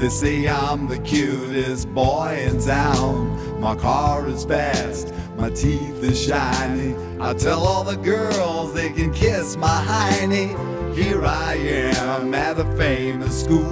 They 0.00 0.08
say 0.08 0.48
I'm 0.48 0.88
the 0.88 0.98
cutest 0.98 1.92
boy 1.92 2.46
in 2.48 2.58
town. 2.58 3.60
My 3.60 3.76
car 3.76 4.26
is 4.28 4.46
fast, 4.46 5.12
my 5.36 5.50
teeth 5.50 6.02
are 6.02 6.14
shiny. 6.14 6.96
I 7.20 7.34
tell 7.34 7.66
all 7.66 7.84
the 7.84 7.98
girls 7.98 8.72
they 8.72 8.88
can 8.88 9.12
kiss 9.12 9.58
my 9.58 9.68
hiney. 9.68 10.56
Here 10.96 11.22
I 11.22 11.52
am 11.56 12.32
at 12.32 12.58
a 12.58 12.64
famous 12.78 13.44
school. 13.44 13.70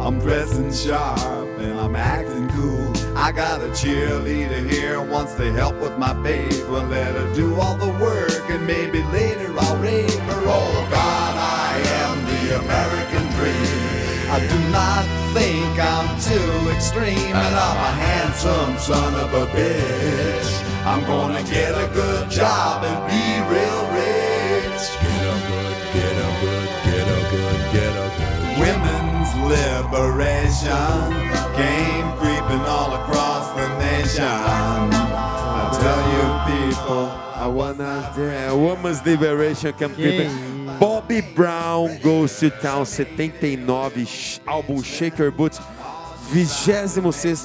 I'm 0.00 0.18
dressing 0.20 0.72
sharp 0.72 1.58
and 1.58 1.78
I'm 1.78 1.96
acting 1.96 2.48
cool. 2.48 2.90
I 3.14 3.30
got 3.30 3.60
a 3.60 3.68
cheerleader 3.68 4.70
here 4.70 5.02
wants 5.02 5.34
to 5.34 5.52
help 5.52 5.78
with 5.82 5.98
my 5.98 6.14
paper. 6.22 6.80
Let 6.80 7.14
her 7.14 7.34
do 7.34 7.54
all 7.60 7.76
the 7.76 7.92
work 8.02 8.48
and 8.48 8.66
maybe 8.66 9.02
later 9.12 9.54
I'll 9.58 9.76
rape 9.76 10.08
her. 10.08 10.42
Oh 10.46 10.88
God, 10.90 11.36
I 11.36 11.78
am 12.00 12.24
the 12.24 12.58
American 12.58 13.36
dream. 13.36 13.77
I 14.30 14.40
do 14.40 14.58
not 14.70 15.04
think 15.32 15.72
I'm 15.80 16.08
too 16.20 16.70
extreme, 16.70 17.32
and 17.32 17.54
I'm 17.56 17.78
a 17.80 17.92
handsome 17.96 18.76
son 18.78 19.14
of 19.14 19.32
a 19.32 19.46
bitch. 19.56 20.50
I'm 20.84 21.02
gonna 21.04 21.42
get 21.44 21.72
a 21.72 21.88
good 21.94 22.30
job 22.30 22.84
and 22.84 23.00
be 23.08 23.24
real 23.48 23.82
rich. 23.96 24.84
Get 25.00 25.22
a 25.24 25.36
good, 25.48 25.76
get 25.96 26.16
a 26.16 26.30
good, 26.44 26.68
get 26.84 27.06
a 27.08 27.20
good, 27.32 27.58
get 27.72 27.94
a 27.96 28.08
good. 28.18 28.38
Women's 28.60 29.30
liberation 29.48 30.98
game 31.56 32.08
creeping 32.20 32.64
all 32.68 32.92
across 33.00 33.48
the 33.56 33.66
nation. 33.78 34.24
I 34.24 35.72
tell 35.80 36.02
you, 36.14 36.26
people, 36.68 37.06
I 37.34 37.46
wanna. 37.46 38.12
Yeah, 38.16 38.52
women's 38.52 39.04
liberation 39.06 39.72
can 39.72 39.94
creeping. 39.94 40.30
Yeah. 40.30 40.57
Bobby 40.78 41.20
Brown 41.22 41.98
Goes 42.02 42.38
to 42.38 42.50
Town 42.50 42.84
79, 42.84 44.06
sh- 44.06 44.40
álbum 44.46 44.82
Shaker 44.82 45.30
Boots, 45.32 45.60
26 46.30 46.98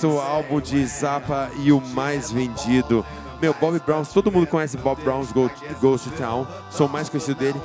álbum 0.04 0.62
de 0.62 0.86
Zappa 0.86 1.50
e 1.63 1.72
o 1.72 1.82
mais 1.82 2.32
vendido. 2.32 3.04
Meu, 3.42 3.54
Bobby 3.60 3.80
Brown, 3.86 4.04
todo 4.06 4.32
mundo 4.32 4.48
conhece 4.48 4.78
Bob 4.78 5.02
Brown's 5.04 5.32
Go- 5.32 5.50
Goes 5.82 6.04
to 6.04 6.12
Town, 6.12 6.48
sou 6.70 6.88
mais 6.88 7.10
conhecido 7.10 7.40
dele, 7.40 7.60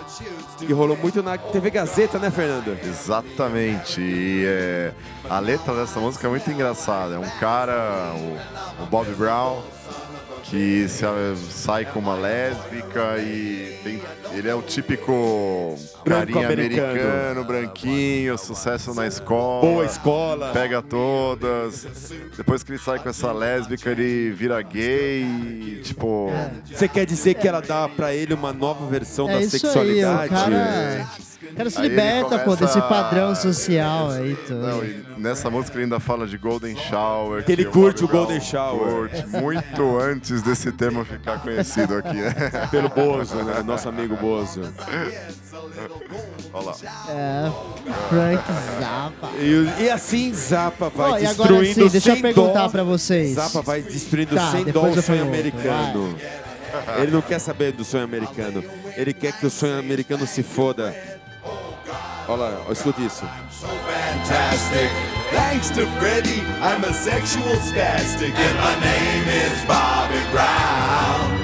que 0.58 0.72
rolou 0.72 0.96
muito 0.96 1.22
na 1.22 1.36
TV 1.38 1.70
Gazeta, 1.70 2.18
né, 2.18 2.30
Fernando? 2.30 2.76
Exatamente. 2.82 4.00
E 4.00 4.44
é, 4.46 4.92
a 5.28 5.38
letra 5.38 5.74
dessa 5.74 6.00
música 6.00 6.26
é 6.26 6.30
muito 6.30 6.50
engraçada. 6.50 7.14
É 7.14 7.18
um 7.18 7.30
cara, 7.38 8.12
o, 8.16 8.82
o 8.82 8.86
Bob 8.86 9.06
Brown, 9.14 9.60
que 10.50 10.86
sai 11.50 11.84
com 11.84 11.98
uma 11.98 12.14
lésbica 12.14 13.18
e 13.18 13.78
tem- 13.84 14.00
ele 14.32 14.48
é 14.48 14.54
o 14.54 14.62
típico 14.62 15.74
carinha 16.04 16.46
americano. 16.46 16.90
americano, 16.90 17.44
branquinho, 17.44 18.38
sucesso 18.38 18.94
na 18.94 19.06
escola. 19.06 19.60
Boa 19.60 19.84
escola. 19.84 20.50
Pega 20.52 20.80
todas. 20.80 21.86
Depois 22.36 22.62
que 22.62 22.72
ele 22.72 22.78
sai 22.78 22.98
com 22.98 23.08
essa 23.08 23.30
lésbica, 23.32 23.90
ele 23.90 24.30
vira 24.30 24.60
gay. 24.62 25.22
e, 25.22 25.80
Tipo. 25.82 26.30
Você 26.72 26.88
quer 26.88 27.04
dizer 27.06 27.34
que 27.34 27.46
ela 27.46 27.60
dá 27.60 27.88
pra 27.88 28.14
ele 28.14 28.32
uma 28.34 28.52
nova 28.52 28.86
versão 28.86 29.28
É 29.28 29.34
da 29.34 29.40
isso 29.40 29.56
aí, 29.56 29.60
sexualidade? 29.60 30.26
o 30.26 30.36
cara, 30.36 31.06
o 31.18 31.22
cara 31.56 31.70
se 31.70 31.78
Aí 31.80 31.88
liberta, 31.88 32.38
pô, 32.38 32.44
começa 32.44 32.64
desse 32.66 32.78
a- 32.78 32.82
padrão 32.82 33.34
social 33.34 34.10
aí. 34.10 34.34
Tudo. 34.46 34.58
Não, 34.66 34.84
e 34.84 35.04
nessa 35.16 35.48
música 35.50 35.76
ele 35.76 35.84
ainda 35.84 36.00
fala 36.00 36.26
de 36.26 36.36
Golden 36.36 36.76
Shower. 36.76 37.44
Que 37.44 37.52
ele 37.52 37.66
o 37.66 37.70
curte 37.70 38.02
Bobby 38.02 38.14
o 38.14 38.18
Golden 38.18 38.38
Brown 38.38 38.48
Shower. 38.50 39.08
Curte, 39.10 39.26
muito 39.28 39.98
antes 39.98 40.42
desse 40.42 40.72
termo 40.72 41.04
ficar 41.04 41.40
conhecido 41.40 41.96
aqui, 41.96 42.16
né? 42.16 42.34
Pelo 42.70 42.88
Bozo, 42.88 43.36
né? 43.36 43.62
Nosso 43.64 43.88
amigo 43.88 44.16
Bozo. 44.16 44.62
Olha 46.52 46.66
lá. 46.66 46.74
É, 47.08 47.50
Frank 48.08 48.42
Zappa. 48.80 49.28
E, 49.38 49.82
e 49.84 49.90
assim 49.90 50.32
Zappa 50.34 50.88
vai 50.88 51.10
Ó, 51.12 51.18
e 51.18 51.26
agora 51.26 51.48
destruindo 51.48 51.74
sim, 51.84 51.88
deixa 51.88 52.10
eu 52.12 52.20
perguntar 52.20 52.62
dó. 52.64 52.68
pra 52.68 52.82
vocês. 52.82 53.34
Zappa 53.34 53.62
vai 53.62 53.82
destruindo 53.82 54.34
Tá, 54.34 54.50
sem 54.50 54.64
dó 54.64 54.82
o 54.82 54.92
sonho 55.02 55.02
pergunto, 55.04 55.28
americano. 55.28 56.16
Ele 56.98 57.10
não 57.12 57.22
quer 57.22 57.38
saber 57.38 57.72
do 57.72 57.84
sonho 57.84 58.04
americano. 58.04 58.62
Ele 58.96 59.12
quer 59.14 59.32
que 59.32 59.46
o 59.46 59.50
sonho 59.50 59.78
americano 59.78 60.26
se 60.26 60.42
foda. 60.42 60.94
Olha 62.28 62.42
lá, 62.42 62.60
escuta 62.70 63.00
isso. 63.00 63.24
fantastic. 63.86 64.90
Thanks 65.30 65.70
to 65.70 65.86
Freddie, 65.98 66.42
I'm 66.60 66.84
a 66.84 66.92
sexual 66.92 67.56
spastic, 67.56 68.34
and 68.36 68.58
my 68.58 68.74
name 68.80 69.28
is 69.28 69.64
Bobby 69.64 70.20
Brown. 70.30 71.38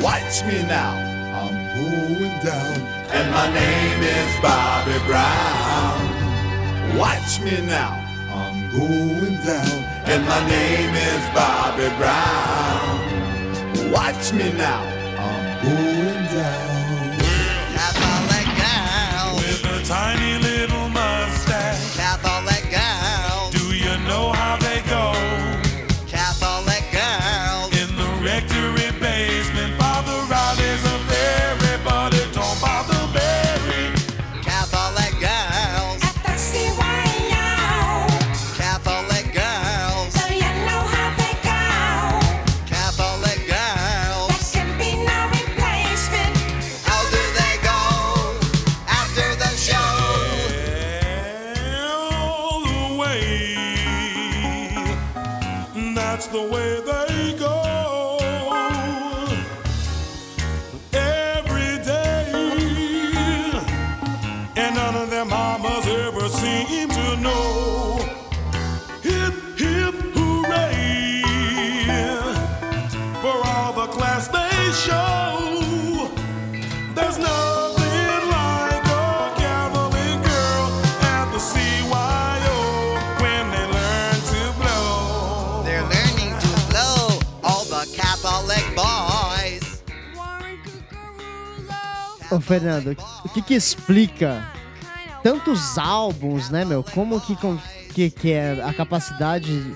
Watch 0.00 0.44
me 0.44 0.62
now, 0.62 0.94
I'm 1.34 1.58
going 1.74 2.38
down, 2.38 2.86
and 3.10 3.32
my 3.32 3.52
name 3.52 4.02
is 4.02 4.40
Bobby 4.40 4.98
Brown. 5.06 5.98
Watch 6.96 7.40
me 7.40 7.60
now, 7.66 7.98
I'm 8.32 8.70
going 8.70 9.36
down, 9.42 9.84
and 10.06 10.24
my 10.24 10.40
name 10.46 10.94
is 10.94 11.22
Bobby 11.34 11.88
Brown. 11.98 13.90
Watch 13.90 14.32
me 14.32 14.52
now, 14.52 14.82
I'm 15.18 15.64
going 15.64 16.26
down. 16.32 16.75
Ô, 92.36 92.40
Fernando, 92.40 92.94
o 93.24 93.28
que 93.30 93.40
que 93.40 93.54
explica 93.54 94.46
tantos 95.22 95.78
álbuns, 95.78 96.50
né, 96.50 96.66
meu? 96.66 96.84
Como 96.84 97.18
que, 97.18 97.34
que, 97.94 98.10
que 98.10 98.32
é 98.32 98.62
a 98.62 98.74
capacidade 98.74 99.74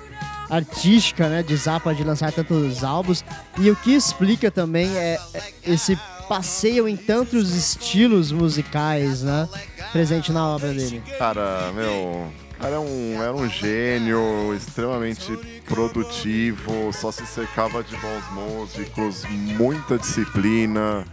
artística, 0.50 1.26
né, 1.26 1.42
de 1.42 1.56
Zappa 1.56 1.94
de 1.94 2.04
lançar 2.04 2.32
tantos 2.32 2.84
álbuns? 2.84 3.24
E 3.58 3.70
o 3.70 3.76
que 3.76 3.94
explica 3.94 4.50
também 4.50 4.94
é 4.94 5.18
é 5.32 5.52
esse 5.64 5.98
passeio 6.28 6.86
em 6.86 6.98
tantos 6.98 7.54
estilos 7.54 8.30
musicais, 8.30 9.22
né, 9.22 9.48
presente 9.90 10.30
na 10.30 10.46
obra 10.46 10.74
dele. 10.74 11.02
Cara, 11.18 11.72
meu. 11.72 12.30
Era 12.62 12.78
um, 12.78 13.22
era 13.22 13.34
um 13.34 13.48
gênio 13.48 14.54
extremamente 14.54 15.34
produtivo, 15.64 16.92
só 16.92 17.10
se 17.10 17.24
cercava 17.24 17.82
de 17.82 17.96
bons 17.96 18.30
músicos, 18.32 19.24
muita 19.56 19.96
disciplina. 19.96 21.06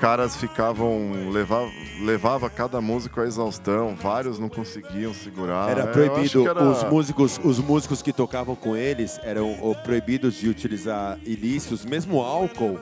Caras 0.00 0.34
ficavam. 0.36 1.30
Levava, 1.30 1.70
levava 2.02 2.48
cada 2.48 2.80
músico 2.80 3.20
à 3.20 3.26
exaustão, 3.26 3.94
vários 3.94 4.38
não 4.38 4.48
conseguiam 4.48 5.12
segurar. 5.12 5.70
Era 5.70 5.82
É, 5.82 5.86
proibido, 5.86 6.48
era- 6.48 6.62
os, 6.64 6.82
músicos, 6.84 7.40
os 7.44 7.58
músicos 7.58 8.00
que 8.00 8.12
tocavam 8.12 8.56
com 8.56 8.74
eles 8.76 9.20
eram 9.22 9.54
proibidos 9.84 10.36
de 10.36 10.48
utilizar 10.48 11.18
ilícitos, 11.24 11.84
mesmo 11.84 12.20
álcool, 12.22 12.80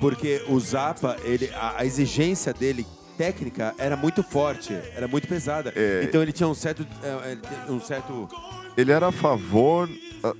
porque 0.00 0.42
o 0.48 0.58
Zappa, 0.58 1.16
ele, 1.22 1.48
a, 1.54 1.76
a 1.78 1.86
exigência 1.86 2.52
dele 2.52 2.84
técnica 3.16 3.74
era 3.78 3.96
muito 3.96 4.22
forte, 4.22 4.72
era 4.96 5.06
muito 5.08 5.26
pesada. 5.28 5.72
É. 5.76 6.02
Então 6.04 6.20
ele 6.22 6.32
tinha 6.32 6.48
um 6.48 6.54
certo, 6.54 6.84
é, 7.02 7.38
é, 7.68 7.70
um 7.72 7.80
certo 7.80 8.28
Ele 8.76 8.90
era 8.92 9.08
a 9.08 9.12
favor 9.12 9.88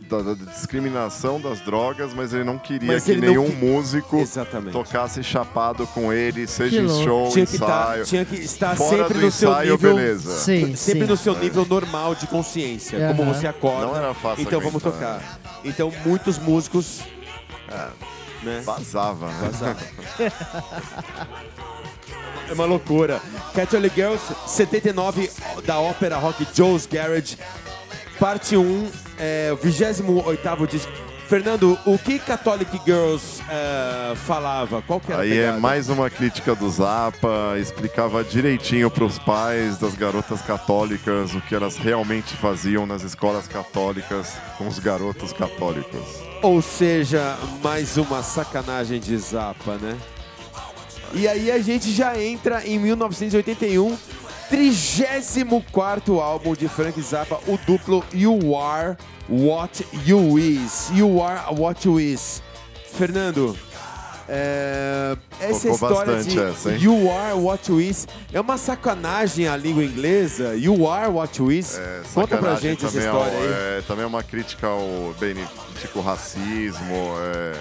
da, 0.09 0.23
da 0.23 0.35
discriminação 0.35 1.41
das 1.41 1.61
drogas, 1.61 2.12
mas 2.12 2.33
ele 2.35 2.45
não 2.45 2.59
queria 2.59 2.93
Mas 2.93 3.05
que 3.05 3.14
não 3.14 3.21
nenhum 3.29 3.51
que- 3.51 3.57
músico 3.57 4.17
Exatamente. 4.19 4.73
tocasse 4.73 5.23
chapado 5.23 5.87
com 5.88 6.12
ele, 6.12 6.47
seja 6.47 6.81
em 6.83 6.88
show, 7.05 7.29
tinha 7.31 7.47
que, 7.47 7.59
tá, 7.59 7.64
ensaio. 7.67 8.05
tinha 8.05 8.25
que 8.25 8.35
estar 8.37 8.77
Fora 8.77 8.97
sempre 9.05 9.14
do 9.14 9.27
no 9.27 9.31
seu 9.33 9.51
ensaio, 9.51 9.73
nível, 9.73 9.95
beleza. 9.95 10.37
Sim, 10.38 10.75
sempre 10.77 11.03
sim. 11.05 11.07
no 11.11 11.17
seu 11.17 11.38
nível 11.38 11.64
normal 11.64 12.14
de 12.14 12.27
consciência, 12.27 12.99
como 13.09 13.23
Aham. 13.23 13.33
você 13.35 13.47
acorda. 13.47 13.87
Não 13.87 13.97
era 13.97 14.14
fácil 14.14 14.43
Então 14.43 14.61
vamos 14.61 14.85
aguentar. 14.85 15.21
tocar. 15.21 15.41
Então 15.64 15.93
muitos 16.05 16.38
músicos, 16.38 17.01
né? 18.43 18.62
Vazava, 18.64 19.27
né? 19.29 19.35
Vazava. 19.51 19.79
É 22.49 22.53
uma 22.55 22.64
loucura. 22.64 23.21
Catholic 23.55 23.95
Girls 23.95 24.23
79 24.47 25.31
da 25.67 25.79
ópera 25.81 26.17
rock 26.17 26.47
Joe's 26.55 26.87
Garage, 26.87 27.37
parte 28.19 28.57
1, 28.57 28.91
é, 29.19 29.51
o 29.53 29.57
28 29.57 30.67
disco. 30.67 30.93
Fernando, 31.29 31.79
o 31.85 31.99
que 31.99 32.19
Catholic 32.19 32.81
Girls 32.87 33.43
é, 33.51 34.15
falava? 34.17 34.81
Qual 34.81 34.99
que 34.99 35.13
era 35.13 35.23
Aí 35.23 35.39
é 35.39 35.53
mais 35.53 35.91
uma 35.91 36.09
crítica 36.09 36.55
do 36.55 36.71
Zappa, 36.71 37.55
explicava 37.61 38.25
direitinho 38.25 38.91
para 38.91 39.05
os 39.05 39.19
pais 39.19 39.77
das 39.77 39.95
garotas 39.95 40.41
católicas 40.41 41.35
o 41.35 41.41
que 41.43 41.55
elas 41.55 41.77
realmente 41.77 42.35
faziam 42.35 42.87
nas 42.87 43.03
escolas 43.03 43.47
católicas 43.47 44.37
com 44.57 44.67
os 44.67 44.79
garotos 44.79 45.35
católicos. 45.35 46.01
Ou 46.43 46.63
seja, 46.63 47.37
mais 47.63 47.99
uma 47.99 48.23
sacanagem 48.23 48.99
de 48.99 49.19
Zappa, 49.19 49.77
né? 49.77 49.99
E 51.13 51.29
aí 51.29 51.51
a 51.51 51.59
gente 51.59 51.93
já 51.93 52.19
entra 52.19 52.67
em 52.67 52.79
1981 52.79 53.99
34 54.49 56.21
álbum 56.21 56.55
de 56.55 56.69
Frank 56.69 57.01
Zappa, 57.03 57.39
o 57.47 57.59
duplo 57.67 58.05
You 58.13 58.57
Are 58.57 58.97
What 59.29 59.87
You 60.07 60.39
Is. 60.39 60.91
You 60.95 61.23
Are 61.23 61.55
What 61.55 61.87
You 61.87 62.01
Is. 62.01 62.43
Fernando, 62.93 63.57
é, 64.29 65.17
essa 65.41 65.69
Tocou 65.69 65.91
história 65.91 66.23
de 66.25 66.39
essa? 66.41 66.71
You 66.73 67.11
Are 67.11 67.35
What 67.39 67.71
You 67.71 67.81
Is 67.81 68.09
é 68.33 68.41
uma 68.41 68.57
sacanagem 68.57 69.47
a 69.47 69.57
língua 69.57 69.85
inglesa. 69.85 70.55
You 70.57 70.89
Are 70.91 71.11
What 71.11 71.39
You 71.41 71.53
Is. 71.53 71.79
É, 71.79 72.01
Conta 72.15 72.39
pra 72.39 72.55
gente 72.57 72.85
essa 72.87 72.93
também 72.99 73.07
história 73.07 73.37
ao- 73.39 73.43
aí. 73.45 73.79
é, 73.79 73.83
também 73.87 74.05
é 74.05 74.07
uma 74.07 74.23
crítica 74.23 74.67
ao 74.67 75.15
benefico 75.21 76.01
racismo. 76.01 76.95
é. 77.35 77.57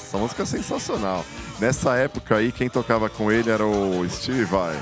Essa 0.00 0.18
música 0.18 0.44
é 0.44 0.46
sensacional. 0.46 1.24
Nessa 1.58 1.96
época 1.96 2.36
aí, 2.36 2.52
quem 2.52 2.68
tocava 2.68 3.08
com 3.08 3.32
ele 3.32 3.50
era 3.50 3.66
o 3.66 4.08
Steve 4.08 4.44
Vai. 4.44 4.76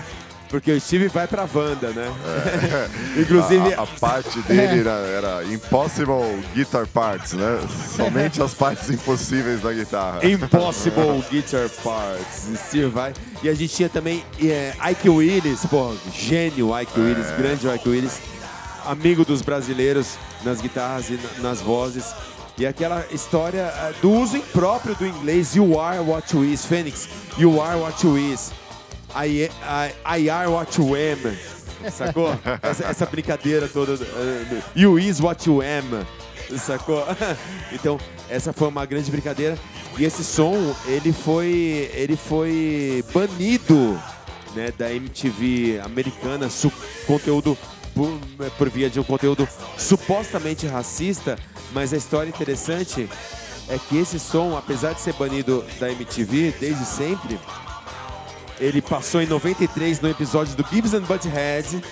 Porque 0.52 0.70
o 0.70 0.78
Steve 0.80 1.08
vai 1.08 1.26
pra 1.26 1.48
Wanda, 1.52 1.88
né? 1.90 2.12
Inclusive, 3.18 3.72
A, 3.74 3.82
a 3.82 3.86
parte 3.86 4.38
dele 4.40 4.80
era, 4.80 4.90
era 4.90 5.44
Impossible 5.44 6.44
Guitar 6.54 6.86
Parts, 6.86 7.32
né? 7.32 7.58
Somente 7.96 8.40
as 8.42 8.52
partes 8.52 8.90
impossíveis 8.90 9.62
da 9.62 9.72
guitarra. 9.72 10.20
Impossible 10.24 11.24
Guitar 11.30 11.68
Parts. 11.82 12.50
Steve 12.68 12.88
vai. 12.88 13.14
E 13.42 13.48
a 13.48 13.54
gente 13.54 13.74
tinha 13.74 13.88
também 13.88 14.22
é, 14.40 14.74
Ike 14.90 15.08
Willis, 15.08 15.64
pô, 15.64 15.94
gênio 16.14 16.78
Ike 16.80 17.00
Willis, 17.00 17.26
grande 17.38 17.66
Ike 17.66 17.88
Willis, 17.88 18.20
amigo 18.84 19.24
dos 19.24 19.40
brasileiros 19.40 20.18
nas 20.44 20.60
guitarras 20.60 21.08
e 21.08 21.14
na- 21.40 21.48
nas 21.48 21.60
vozes. 21.62 22.14
E 22.58 22.66
aquela 22.66 23.02
história 23.10 23.64
ah, 23.74 23.92
do 24.02 24.10
uso 24.12 24.36
impróprio 24.36 24.94
do 24.94 25.06
inglês, 25.06 25.56
you 25.56 25.80
are 25.80 26.00
what 26.00 26.36
you 26.36 26.44
is, 26.44 26.66
Fênix, 26.66 27.08
you 27.38 27.58
are 27.62 27.80
what 27.80 28.06
you 28.06 28.18
is, 28.18 28.52
I, 29.14 29.48
I, 29.62 29.94
I 30.04 30.30
are 30.30 30.50
what 30.50 30.80
you 30.80 30.94
am, 30.96 31.36
sacou? 31.90 32.28
Essa, 32.62 32.84
essa 32.84 33.06
brincadeira 33.06 33.68
toda, 33.68 33.94
eh, 33.94 34.62
you 34.74 34.98
is 34.98 35.20
what 35.20 35.48
you 35.48 35.60
am, 35.60 36.06
sacou? 36.58 37.04
Então, 37.72 37.98
essa 38.28 38.52
foi 38.52 38.68
uma 38.68 38.86
grande 38.86 39.10
brincadeira. 39.10 39.58
E 39.98 40.04
esse 40.04 40.24
som, 40.24 40.74
ele 40.86 41.12
foi, 41.12 41.90
ele 41.92 42.16
foi 42.16 43.04
banido 43.12 44.00
né, 44.54 44.72
da 44.76 44.92
MTV 44.92 45.80
americana, 45.84 46.48
su 46.48 46.72
conteúdo 47.06 47.56
por, 47.94 48.18
por 48.56 48.70
via 48.70 48.88
de 48.88 48.98
um 48.98 49.04
conteúdo 49.04 49.46
supostamente 49.76 50.66
racista, 50.66 51.38
mas 51.72 51.92
a 51.92 51.96
história 51.96 52.30
interessante 52.30 53.08
é 53.68 53.78
que 53.78 53.98
esse 53.98 54.18
som, 54.18 54.56
apesar 54.56 54.94
de 54.94 55.00
ser 55.00 55.14
banido 55.14 55.64
da 55.78 55.90
MTV 55.90 56.54
desde 56.58 56.84
sempre, 56.84 57.38
ele 58.60 58.80
passou 58.82 59.20
em 59.20 59.26
93 59.26 60.00
no 60.00 60.08
episódio 60.10 60.54
do 60.56 60.64
Beavis 60.64 60.94
and 60.94 61.02
Butthead. 61.02 61.82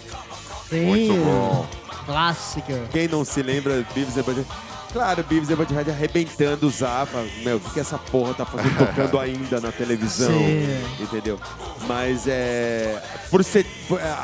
Sim, 0.69 0.87
Muito 0.87 1.15
bom. 1.25 1.67
clássica. 2.07 2.89
Quem 2.93 3.09
não 3.09 3.25
se 3.25 3.43
lembra 3.43 3.85
Beavis 3.95 4.17
and 4.17 4.23
Butthead? 4.23 4.47
Claro, 4.93 5.23
Beavis 5.23 5.51
and 5.51 5.55
Butthead 5.57 5.91
arrebentando 5.91 6.67
o 6.67 6.71
Zappa. 6.71 7.25
Meu, 7.45 7.57
o 7.59 7.61
que, 7.61 7.71
que 7.71 7.81
essa 7.81 7.97
porra 7.99 8.35
tá 8.35 8.45
fazendo 8.45 8.77
tocando 8.79 9.19
ainda 9.19 9.61
na 9.61 9.71
televisão? 9.71 10.33
Sim. 10.33 10.83
Entendeu? 11.01 11.39
Mas 11.87 12.27
é. 12.27 13.01
Por 13.31 13.45
ser, 13.45 13.67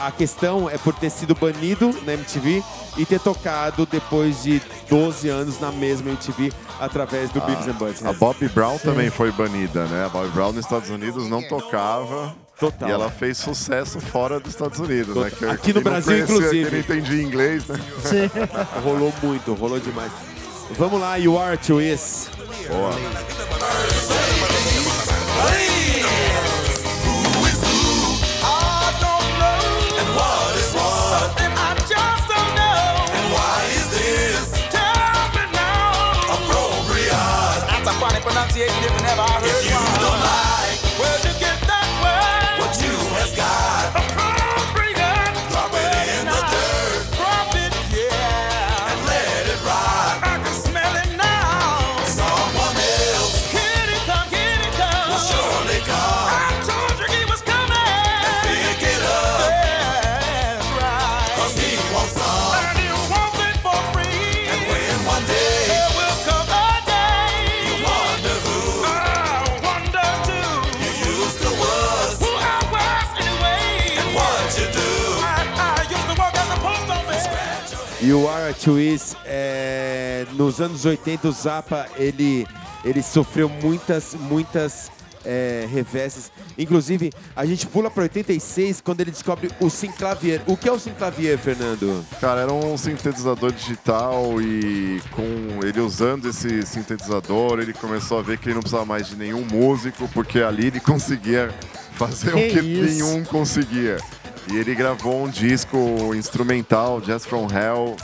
a 0.02 0.10
questão 0.10 0.68
é 0.68 0.76
por 0.76 0.94
ter 0.94 1.10
sido 1.10 1.34
banido 1.34 1.94
na 2.04 2.14
MTV 2.14 2.62
e 2.96 3.06
ter 3.06 3.20
tocado 3.20 3.86
depois 3.86 4.42
de 4.42 4.60
12 4.88 5.28
anos 5.28 5.60
na 5.60 5.70
mesma 5.70 6.10
MTV 6.10 6.52
através 6.80 7.30
do 7.30 7.40
Beavis 7.40 7.66
and 7.66 7.70
A 7.70 7.74
Butthead. 7.74 8.18
Bob 8.18 8.48
Brown 8.48 8.78
também 8.78 9.10
foi 9.10 9.30
banida, 9.30 9.84
né? 9.86 10.06
A 10.06 10.08
Bob 10.08 10.28
Brown 10.30 10.52
nos 10.52 10.64
Estados 10.64 10.90
Unidos 10.90 11.28
não 11.28 11.42
tocava. 11.42 12.34
Total. 12.58 12.88
E 12.88 12.92
ela 12.92 13.10
fez 13.10 13.36
sucesso 13.36 14.00
fora 14.00 14.40
dos 14.40 14.50
Estados 14.52 14.78
Unidos, 14.80 15.14
né? 15.14 15.30
Total. 15.30 15.50
Aqui 15.50 15.72
no 15.72 15.74
quem 15.74 15.74
não 15.74 15.82
Brasil, 15.82 16.26
conhecia, 16.26 16.36
inclusive. 16.36 16.70
Quem 16.70 16.72
não 16.72 16.78
entendia 16.78 17.22
inglês, 17.22 17.66
né? 17.66 17.78
Sim. 18.02 18.30
Rolou 18.82 19.12
muito, 19.22 19.52
rolou 19.54 19.78
demais. 19.78 20.10
Vamos 20.72 21.00
lá, 21.00 21.16
You 21.16 21.38
Are 21.38 21.56
To 21.56 21.80
Is. 21.80 22.28
Boa. 22.68 24.15
You 78.16 78.30
Are 78.30 78.54
Is, 78.94 79.14
é, 79.26 80.24
nos 80.32 80.58
anos 80.58 80.86
80 80.86 81.28
o 81.28 81.32
Zappa, 81.32 81.86
ele, 81.98 82.46
ele 82.82 83.02
sofreu 83.02 83.46
muitas, 83.46 84.14
muitas 84.14 84.90
é, 85.22 85.68
reveses. 85.70 86.32
Inclusive, 86.56 87.12
a 87.34 87.44
gente 87.44 87.66
pula 87.66 87.90
para 87.90 88.04
86 88.04 88.80
quando 88.80 89.02
ele 89.02 89.10
descobre 89.10 89.50
o 89.60 89.68
Synclavier. 89.68 90.40
O 90.46 90.56
que 90.56 90.66
é 90.66 90.72
o 90.72 90.78
Synclavier, 90.78 91.36
Fernando? 91.36 92.02
Cara, 92.18 92.40
era 92.40 92.52
um 92.54 92.78
sintetizador 92.78 93.52
digital 93.52 94.40
e 94.40 95.02
com 95.10 95.60
ele 95.62 95.80
usando 95.80 96.26
esse 96.26 96.62
sintetizador, 96.62 97.60
ele 97.60 97.74
começou 97.74 98.18
a 98.18 98.22
ver 98.22 98.38
que 98.38 98.46
ele 98.46 98.54
não 98.54 98.62
precisava 98.62 98.86
mais 98.86 99.08
de 99.08 99.16
nenhum 99.16 99.44
músico, 99.44 100.08
porque 100.14 100.40
ali 100.40 100.68
ele 100.68 100.80
conseguia 100.80 101.54
fazer 101.92 102.32
Que 102.32 102.36
o 102.58 102.62
que 102.62 102.66
isso? 102.66 103.04
nenhum 103.04 103.24
conseguia. 103.24 103.98
E 104.52 104.56
ele 104.56 104.74
gravou 104.74 105.24
um 105.24 105.28
disco 105.28 106.14
instrumental, 106.14 107.00
Jazz 107.00 107.24
From 107.26 107.48
Hell, 107.50 107.96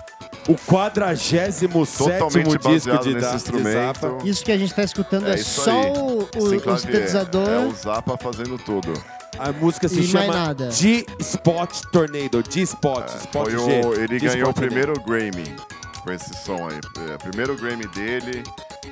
O 0.48 0.57
47 0.66 1.68
totalmente 1.96 2.59
disco 2.59 2.68
baseado 2.68 3.02
de, 3.05 3.14
nesse 3.14 3.20
da, 3.26 3.31
de 3.31 3.37
instrumento. 3.37 4.00
Zappa. 4.00 4.18
Isso 4.24 4.44
que 4.44 4.50
a 4.52 4.59
gente 4.59 4.74
tá 4.74 4.83
escutando 4.83 5.28
é, 5.28 5.33
É 5.33 5.35
isso 5.37 5.61
só 5.62 5.70
aí. 5.70 5.90
o, 5.92 6.28
o, 6.37 6.48
Sem 6.48 6.59
o 6.59 6.61
clavier. 6.61 6.78
sintetizador. 6.81 7.48
É 7.48 7.59
o 7.66 7.70
Zappa 7.72 8.16
fazendo 8.16 8.59
tudo. 8.59 8.92
A 9.38 9.52
música 9.52 9.88
se 9.88 9.94
E 9.94 9.98
mais 9.98 10.11
chama 10.11 10.35
nada. 10.35 10.70
G-Spot 10.70 11.70
Tornado. 11.92 12.42
G-Spot. 12.50 13.09
Spot 13.20 13.50
Foi 13.50 13.50
G. 13.52 13.57
o, 13.87 13.94
ele 13.94 14.18
G-Spot 14.18 14.33
ganhou 14.33 14.50
o 14.50 14.52
Tornado. 14.52 14.55
primeiro 14.55 14.92
Grammy 15.05 15.57
com 16.02 16.11
esse 16.12 16.35
som 16.44 16.68
aí. 16.68 16.81
É, 17.12 17.16
primeiro 17.18 17.57
Grammy 17.57 17.87
dele, 17.88 18.42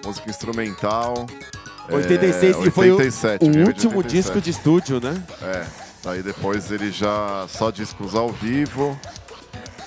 música 0.05 0.31
instrumental. 0.31 1.27
86 1.91 2.57
é, 2.57 2.61
e 2.61 2.71
foi 2.71 2.91
o, 2.93 2.97
87, 2.97 3.45
o 3.45 3.51
de 3.51 3.59
último 3.59 3.97
87. 3.99 4.09
disco 4.09 4.41
de 4.41 4.51
estúdio, 4.51 5.01
né? 5.01 5.21
É, 5.43 5.65
daí 6.03 6.23
depois 6.23 6.71
ele 6.71 6.91
já 6.91 7.47
só 7.49 7.71
discos 7.71 8.15
ao 8.15 8.29
vivo 8.31 8.99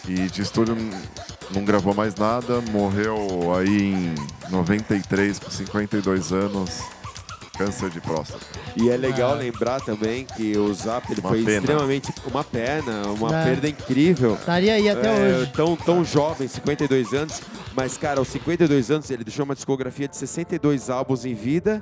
e 0.07 0.13
de 0.29 0.41
estúdio 0.41 0.75
não 1.53 1.63
gravou 1.63 1.93
mais 1.93 2.15
nada, 2.15 2.61
morreu 2.71 3.53
aí 3.55 3.93
em 3.93 4.15
93 4.49 5.39
com 5.39 5.49
52 5.49 6.31
anos, 6.31 6.79
câncer 7.57 7.89
de 7.89 8.01
próstata. 8.01 8.43
E 8.75 8.89
é 8.89 8.97
legal 8.97 9.35
lembrar 9.35 9.79
também 9.81 10.25
que 10.25 10.57
o 10.57 10.73
Zap 10.73 11.11
ele 11.11 11.21
Uma 11.21 11.29
foi 11.29 11.43
pena. 11.43 11.57
extremamente 11.59 12.13
uma 12.25 12.43
perna, 12.43 13.03
uma 13.09 13.29
É. 13.39 13.43
perda 13.45 13.69
incrível. 13.69 14.33
Estaria 14.33 14.73
aí 14.73 14.89
até 14.89 15.07
É, 15.07 15.37
hoje. 15.37 15.51
Tão, 15.51 15.75
tão 15.75 16.03
jovem, 16.03 16.47
52 16.47 17.13
anos. 17.13 17.39
Mas, 17.75 17.97
cara, 17.97 18.19
aos 18.19 18.27
52 18.29 18.89
anos 18.91 19.09
ele 19.11 19.23
deixou 19.23 19.45
uma 19.45 19.53
discografia 19.55 20.07
de 20.07 20.17
62 20.17 20.89
álbuns 20.89 21.23
em 21.25 21.33
vida 21.35 21.81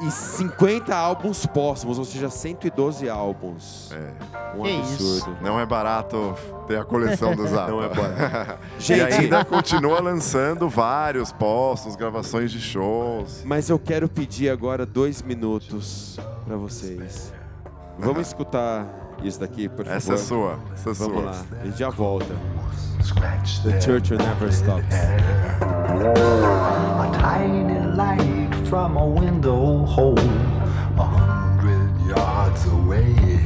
e 0.00 0.10
50 0.10 0.94
álbuns 0.94 1.46
póstumos, 1.46 1.98
ou 1.98 2.04
seja, 2.04 2.28
112 2.28 3.08
álbuns. 3.08 3.90
É, 3.92 4.12
Um 4.58 4.62
Que 4.64 4.76
absurdo. 4.78 5.36
não 5.40 5.58
é 5.60 5.64
barato 5.66 6.34
ter 6.66 6.78
a 6.78 6.84
coleção 6.84 7.34
do 7.36 7.46
Zappa. 7.46 7.70
Não 7.70 7.82
é 7.82 7.88
barato. 7.88 8.58
e 8.78 8.82
Gente, 8.82 9.14
ainda 9.14 9.44
continua 9.44 10.00
lançando 10.00 10.68
vários 10.68 11.30
postos, 11.32 11.94
gravações 11.96 12.50
de 12.50 12.60
shows. 12.60 13.42
mas 13.44 13.68
eu 13.70 13.78
quero 13.78 14.08
pedir 14.08 14.48
agora 14.50 14.84
dois 14.86 15.22
minutos 15.22 16.18
pra 16.44 16.56
vocês. 16.56 17.32
Vamos 17.98 18.26
escutar 18.28 18.86
isso 19.22 19.38
daqui, 19.40 19.68
por 19.68 19.84
favor. 19.84 19.96
Essa 19.96 20.14
é 20.14 20.16
sua, 20.16 20.58
essa 20.72 20.90
é 20.90 20.92
Vamos 20.94 21.14
sua. 21.22 21.24
lá, 21.30 21.44
a 21.60 21.64
gente 21.66 21.78
já 21.78 21.90
volta. 21.90 22.34
The 23.04 23.78
Church 23.84 24.08
Will 24.10 24.18
Never 24.18 24.50
Stops. 24.50 24.94
A 24.94 25.58
tiny 27.12 27.78
light 27.94 28.54
from 28.66 28.96
a 28.96 29.06
window 29.06 29.84
hole 29.84 30.18
a 30.18 31.02
hundred 31.02 31.90
yards 32.08 32.64
away. 32.64 33.44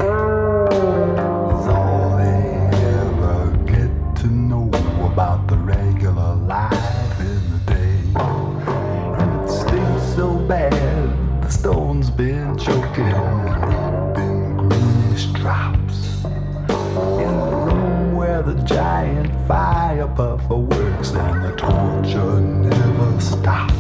Puffer 20.15 20.57
works 20.57 21.11
and 21.11 21.45
the 21.45 21.53
torture 21.57 22.41
never 22.41 23.21
stops. 23.21 23.78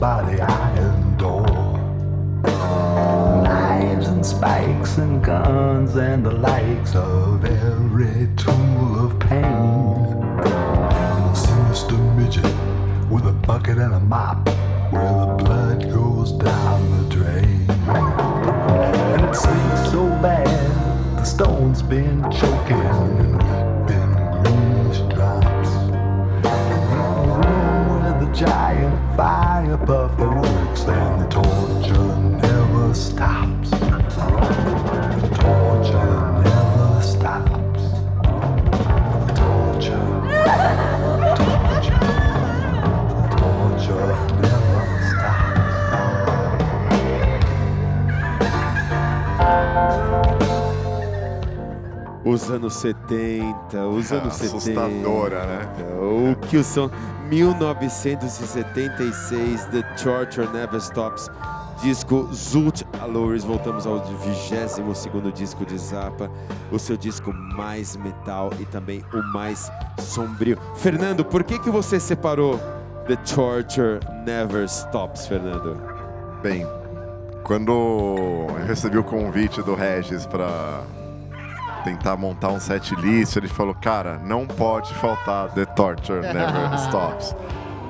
The 0.00 0.42
iron 0.42 1.16
door. 1.16 1.46
Knives 3.42 4.08
and 4.08 4.24
spikes 4.24 4.98
and 4.98 5.24
guns 5.24 5.96
and 5.96 6.24
the 6.24 6.32
likes 6.32 6.94
of 6.94 7.44
every 7.44 8.28
tool 8.36 9.06
of 9.06 9.18
pain. 9.18 9.42
And 9.42 11.30
a 11.30 11.34
sinister 11.34 11.96
midget 11.96 12.44
with 13.10 13.26
a 13.26 13.32
bucket 13.46 13.78
and 13.78 13.94
a 13.94 14.00
mop 14.00 14.55
Os 52.36 52.50
anos 52.50 52.74
70, 52.74 53.86
os 53.86 54.12
anos 54.12 54.34
70. 54.34 54.56
Assustadora, 54.58 55.46
né? 55.46 55.66
O 55.98 56.36
que 56.36 56.58
o 56.58 56.62
são 56.62 56.90
1976, 57.30 59.64
The 59.64 59.80
Torture 59.96 60.46
Never 60.52 60.78
Stops. 60.78 61.30
Disco 61.80 62.28
Zult 62.34 62.86
Allures, 63.00 63.42
voltamos 63.42 63.86
ao 63.86 64.02
22º 64.02 65.32
disco 65.32 65.64
de 65.64 65.78
Zappa, 65.78 66.30
o 66.70 66.78
seu 66.78 66.98
disco 66.98 67.32
mais 67.32 67.96
metal 67.96 68.50
e 68.60 68.66
também 68.66 69.02
o 69.14 69.22
mais 69.32 69.72
sombrio. 69.98 70.58
Fernando, 70.74 71.24
por 71.24 71.42
que 71.42 71.58
que 71.58 71.70
você 71.70 71.98
separou 71.98 72.60
The 73.06 73.16
Torture 73.16 73.98
Never 74.26 74.66
Stops, 74.66 75.26
Fernando? 75.26 75.80
Bem, 76.42 76.66
quando 77.44 77.72
eu 77.72 78.48
recebi 78.66 78.98
o 78.98 79.04
convite 79.04 79.62
do 79.62 79.74
Regis 79.74 80.26
para 80.26 80.82
tentar 81.86 82.16
montar 82.16 82.48
um 82.48 82.58
set 82.58 82.96
list, 82.96 83.36
ele 83.36 83.46
falou, 83.46 83.72
cara, 83.72 84.18
não 84.18 84.44
pode 84.44 84.92
faltar 84.94 85.48
The 85.52 85.64
Torture 85.64 86.20
Never 86.20 86.74
Stops. 86.86 87.36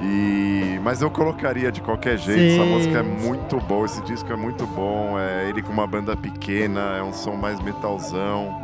E... 0.03 0.79
Mas 0.83 1.01
eu 1.01 1.11
colocaria 1.11 1.73
de 1.73 1.81
qualquer 1.81 2.19
jeito, 2.19 2.55
essa 2.55 2.63
Sim. 2.63 2.75
música 2.75 2.99
é 2.99 3.03
muito 3.03 3.57
boa, 3.61 3.87
esse 3.87 4.03
disco 4.03 4.31
é 4.31 4.37
muito 4.37 4.67
bom, 4.67 5.19
é 5.19 5.49
ele 5.49 5.63
com 5.63 5.73
uma 5.73 5.87
banda 5.87 6.15
pequena, 6.15 6.97
é 6.99 7.03
um 7.03 7.13
som 7.13 7.35
mais 7.35 7.59
metalzão. 7.61 8.63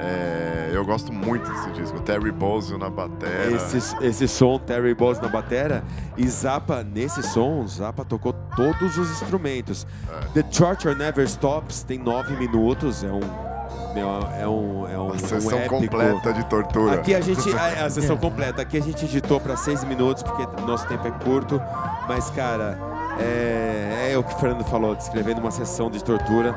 É, 0.00 0.70
eu 0.72 0.84
gosto 0.84 1.12
muito 1.12 1.50
desse 1.50 1.70
disco, 1.70 2.00
Terry 2.00 2.30
Bozzio 2.30 2.78
na 2.78 2.90
batera. 2.90 3.50
Esse, 3.52 3.96
esse 4.00 4.28
som, 4.28 4.58
Terry 4.58 4.94
Boss 4.94 5.20
na 5.20 5.28
batera, 5.28 5.82
e 6.16 6.28
Zappa, 6.28 6.84
nesse 6.84 7.22
som, 7.22 7.66
Zappa 7.66 8.04
tocou 8.04 8.32
todos 8.54 8.96
os 8.96 9.10
instrumentos. 9.10 9.86
The 10.34 10.42
Torture 10.42 10.94
Never 10.94 11.24
Stops 11.24 11.82
tem 11.82 11.98
nove 11.98 12.36
minutos, 12.36 13.02
é 13.02 13.10
um. 13.10 13.47
Meu, 13.94 14.08
É 14.38 14.46
um, 14.46 14.88
é 14.88 14.98
um, 14.98 15.04
Uma 15.06 15.14
um 15.14 15.18
sessão 15.18 15.58
épico. 15.58 15.80
completa 15.80 16.32
de 16.32 16.44
tortura. 16.44 16.94
Aqui 16.94 17.14
a 17.14 17.20
gente. 17.20 17.50
A, 17.56 17.86
a 17.86 17.90
sessão 17.90 18.16
completa. 18.18 18.62
Aqui 18.62 18.78
a 18.78 18.82
gente 18.82 19.04
editou 19.04 19.40
para 19.40 19.56
seis 19.56 19.82
minutos, 19.84 20.22
porque 20.22 20.46
nosso 20.62 20.86
tempo 20.86 21.06
é 21.06 21.10
curto. 21.10 21.60
Mas, 22.08 22.30
cara, 22.30 22.78
é, 23.18 24.10
é 24.12 24.18
o 24.18 24.22
que 24.22 24.34
o 24.34 24.38
Fernando 24.38 24.64
falou, 24.64 24.94
descrevendo 24.94 25.40
uma 25.40 25.50
sessão 25.50 25.90
de 25.90 26.02
tortura 26.02 26.54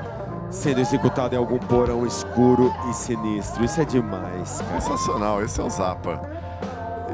sendo 0.50 0.82
executada 0.82 1.34
em 1.34 1.38
algum 1.38 1.58
porão 1.58 2.06
escuro 2.06 2.74
e 2.90 2.94
sinistro. 2.94 3.64
Isso 3.64 3.80
é 3.80 3.86
demais, 3.86 4.62
cara. 4.62 4.82
Sensacional, 4.82 5.42
esse 5.42 5.60
é 5.60 5.64
o 5.64 5.70
Zappa. 5.70 6.22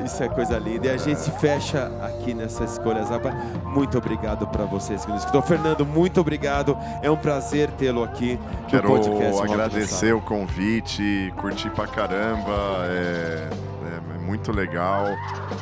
Isso 0.05 0.23
é 0.23 0.29
coisa 0.29 0.57
linda. 0.57 0.87
E 0.87 0.89
a 0.89 0.97
gente 0.97 1.29
fecha 1.39 1.91
aqui 2.01 2.33
nessa 2.33 2.63
escolha 2.63 3.03
Zappa. 3.03 3.31
Muito 3.63 3.97
obrigado 3.97 4.47
para 4.47 4.65
vocês 4.65 5.05
que 5.05 5.11
nos 5.11 5.21
escutou. 5.21 5.41
Fernando, 5.41 5.85
muito 5.85 6.19
obrigado. 6.21 6.77
É 7.01 7.09
um 7.09 7.17
prazer 7.17 7.69
tê-lo 7.71 8.03
aqui 8.03 8.39
no 8.63 8.69
Quero 8.69 8.87
podcast. 8.87 9.31
Rock 9.31 9.47
na 9.47 9.53
agradecer 9.53 10.13
o 10.13 10.21
convite, 10.21 11.33
curti 11.37 11.69
pra 11.69 11.87
caramba, 11.87 12.85
é 12.89 13.49
muito 14.27 14.51
legal. 14.51 15.05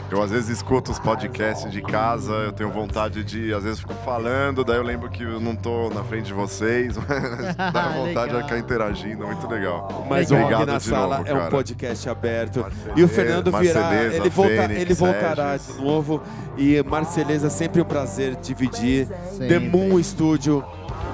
Eu 0.10 0.22
às 0.22 0.32
vezes 0.32 0.50
escuto 0.50 0.92
os 0.92 0.98
podcasts 0.98 1.72
de 1.72 1.82
casa, 1.82 2.32
eu 2.34 2.52
tenho 2.52 2.72
vontade 2.72 3.24
de, 3.24 3.54
às 3.54 3.64
vezes 3.64 3.80
fico 3.80 3.94
falando, 4.04 4.64
daí 4.64 4.78
eu 4.78 4.84
lembro 4.84 5.10
que 5.10 5.22
eu 5.24 5.40
não 5.40 5.56
tô 5.56 5.90
na 5.94 6.04
frente 6.04 6.26
de 6.26 6.34
vocês, 6.34 6.98
mas 7.08 7.56
dá 7.56 7.90
vontade 7.90 8.36
de 8.36 8.42
ficar 8.44 8.58
interagindo, 8.58 9.26
muito 9.26 9.48
legal. 9.48 10.06
Mas 10.10 10.32
o 10.32 10.34
Rock 10.36 10.46
Obrigado 10.46 10.68
na 10.72 10.78
de 10.80 10.84
Sala 10.84 11.18
novo, 11.20 11.30
é 11.30 11.34
um 11.34 11.50
podcast 11.50 12.10
aberto. 12.10 12.60
Marceleza, 12.62 13.00
E 13.00 13.04
o 13.04 13.08
Fernando 13.08 13.52
virá, 13.58 13.96
ele, 14.04 14.30
volta, 14.30 14.52
Fênix, 14.52 14.82
ele 14.82 14.94
voltará 14.96 15.52
Regis. 15.52 15.76
de 15.76 15.82
novo. 15.84 16.22
E 16.58 16.84
Marceleza, 16.84 17.50
sempre 17.50 17.82
um 17.82 17.86
prazer 17.86 18.36
dividir. 18.38 19.08
Sempre. 19.32 19.48
The 19.48 19.60
Moon 19.60 20.02
Studio. 20.02 20.64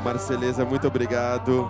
Marceleza, 0.05 0.63
muito 0.63 0.87
obrigado. 0.87 1.69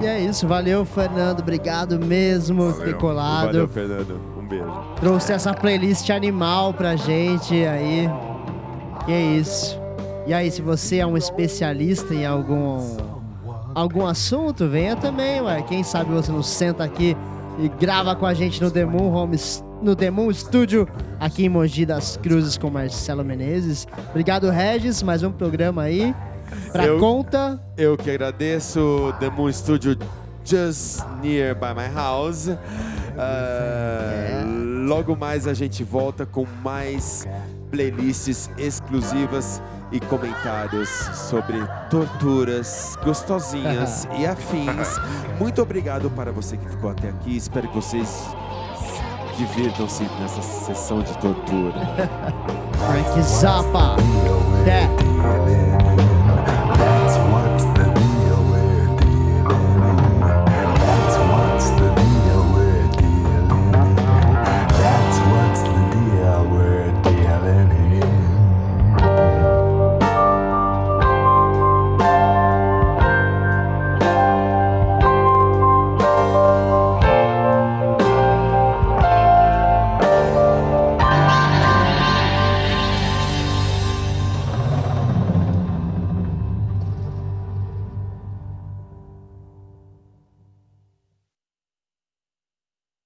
E 0.00 0.06
é 0.06 0.20
isso, 0.20 0.48
valeu, 0.48 0.84
Fernando. 0.84 1.40
Obrigado 1.40 1.98
mesmo 1.98 2.64
por 2.64 2.72
ter 2.74 2.78
Valeu. 2.78 2.98
colado. 2.98 3.46
Valeu, 3.46 3.68
Fernando. 3.68 4.41
Beijo. 4.58 4.72
Trouxe 5.00 5.32
essa 5.32 5.54
playlist 5.54 6.08
animal 6.10 6.74
pra 6.74 6.94
gente 6.96 7.54
aí. 7.66 8.08
E 9.08 9.12
é 9.12 9.20
isso. 9.38 9.80
E 10.26 10.32
aí, 10.34 10.50
se 10.50 10.62
você 10.62 10.98
é 10.98 11.06
um 11.06 11.16
especialista 11.16 12.14
em 12.14 12.24
algum 12.26 12.96
algum 13.74 14.06
assunto, 14.06 14.68
venha 14.68 14.94
também, 14.94 15.40
ué. 15.40 15.62
Quem 15.62 15.82
sabe 15.82 16.10
você 16.12 16.30
não 16.30 16.42
senta 16.42 16.84
aqui 16.84 17.16
e 17.58 17.68
grava 17.68 18.14
com 18.14 18.26
a 18.26 18.34
gente 18.34 18.62
no 18.62 18.70
Demon 18.70 19.10
Homes, 19.12 19.64
no 19.80 19.94
Demon 19.94 20.30
Studio, 20.32 20.86
aqui 21.18 21.46
em 21.46 21.48
Mogi 21.48 21.86
das 21.86 22.16
Cruzes 22.18 22.58
com 22.58 22.68
Marcelo 22.70 23.24
Menezes. 23.24 23.88
Obrigado, 24.10 24.50
Regis, 24.50 25.02
mais 25.02 25.22
um 25.22 25.32
programa 25.32 25.82
aí. 25.82 26.14
Pra 26.70 26.84
Eu- 26.86 26.98
conta. 27.00 27.58
Eu 27.78 27.96
que 27.96 28.10
agradeço. 28.10 29.12
The 29.18 29.30
Moon 29.30 29.50
Studio 29.50 29.96
just 30.44 31.00
near 31.22 31.54
by 31.54 31.74
my 31.74 31.88
house. 31.94 32.50
Ah, 33.18 34.44
Logo 34.86 35.16
mais 35.16 35.46
a 35.46 35.54
gente 35.54 35.84
volta 35.84 36.26
com 36.26 36.46
mais 36.62 37.26
playlists 37.70 38.50
exclusivas 38.58 39.62
e 39.90 40.00
comentários 40.00 40.88
sobre 40.88 41.56
torturas 41.88 42.96
gostosinhas 43.02 44.06
e 44.18 44.26
afins. 44.26 44.98
Muito 45.38 45.62
obrigado 45.62 46.10
para 46.10 46.32
você 46.32 46.56
que 46.56 46.68
ficou 46.68 46.90
até 46.90 47.08
aqui. 47.08 47.36
Espero 47.36 47.68
que 47.68 47.76
vocês 47.76 48.26
divirtam-se 49.38 50.02
nessa 50.20 50.42
sessão 50.42 51.02
de 51.02 51.16
tortura. 51.18 51.80
Frank 52.74 53.22
Zappa. 53.22 53.96
Dealing 54.64 56.11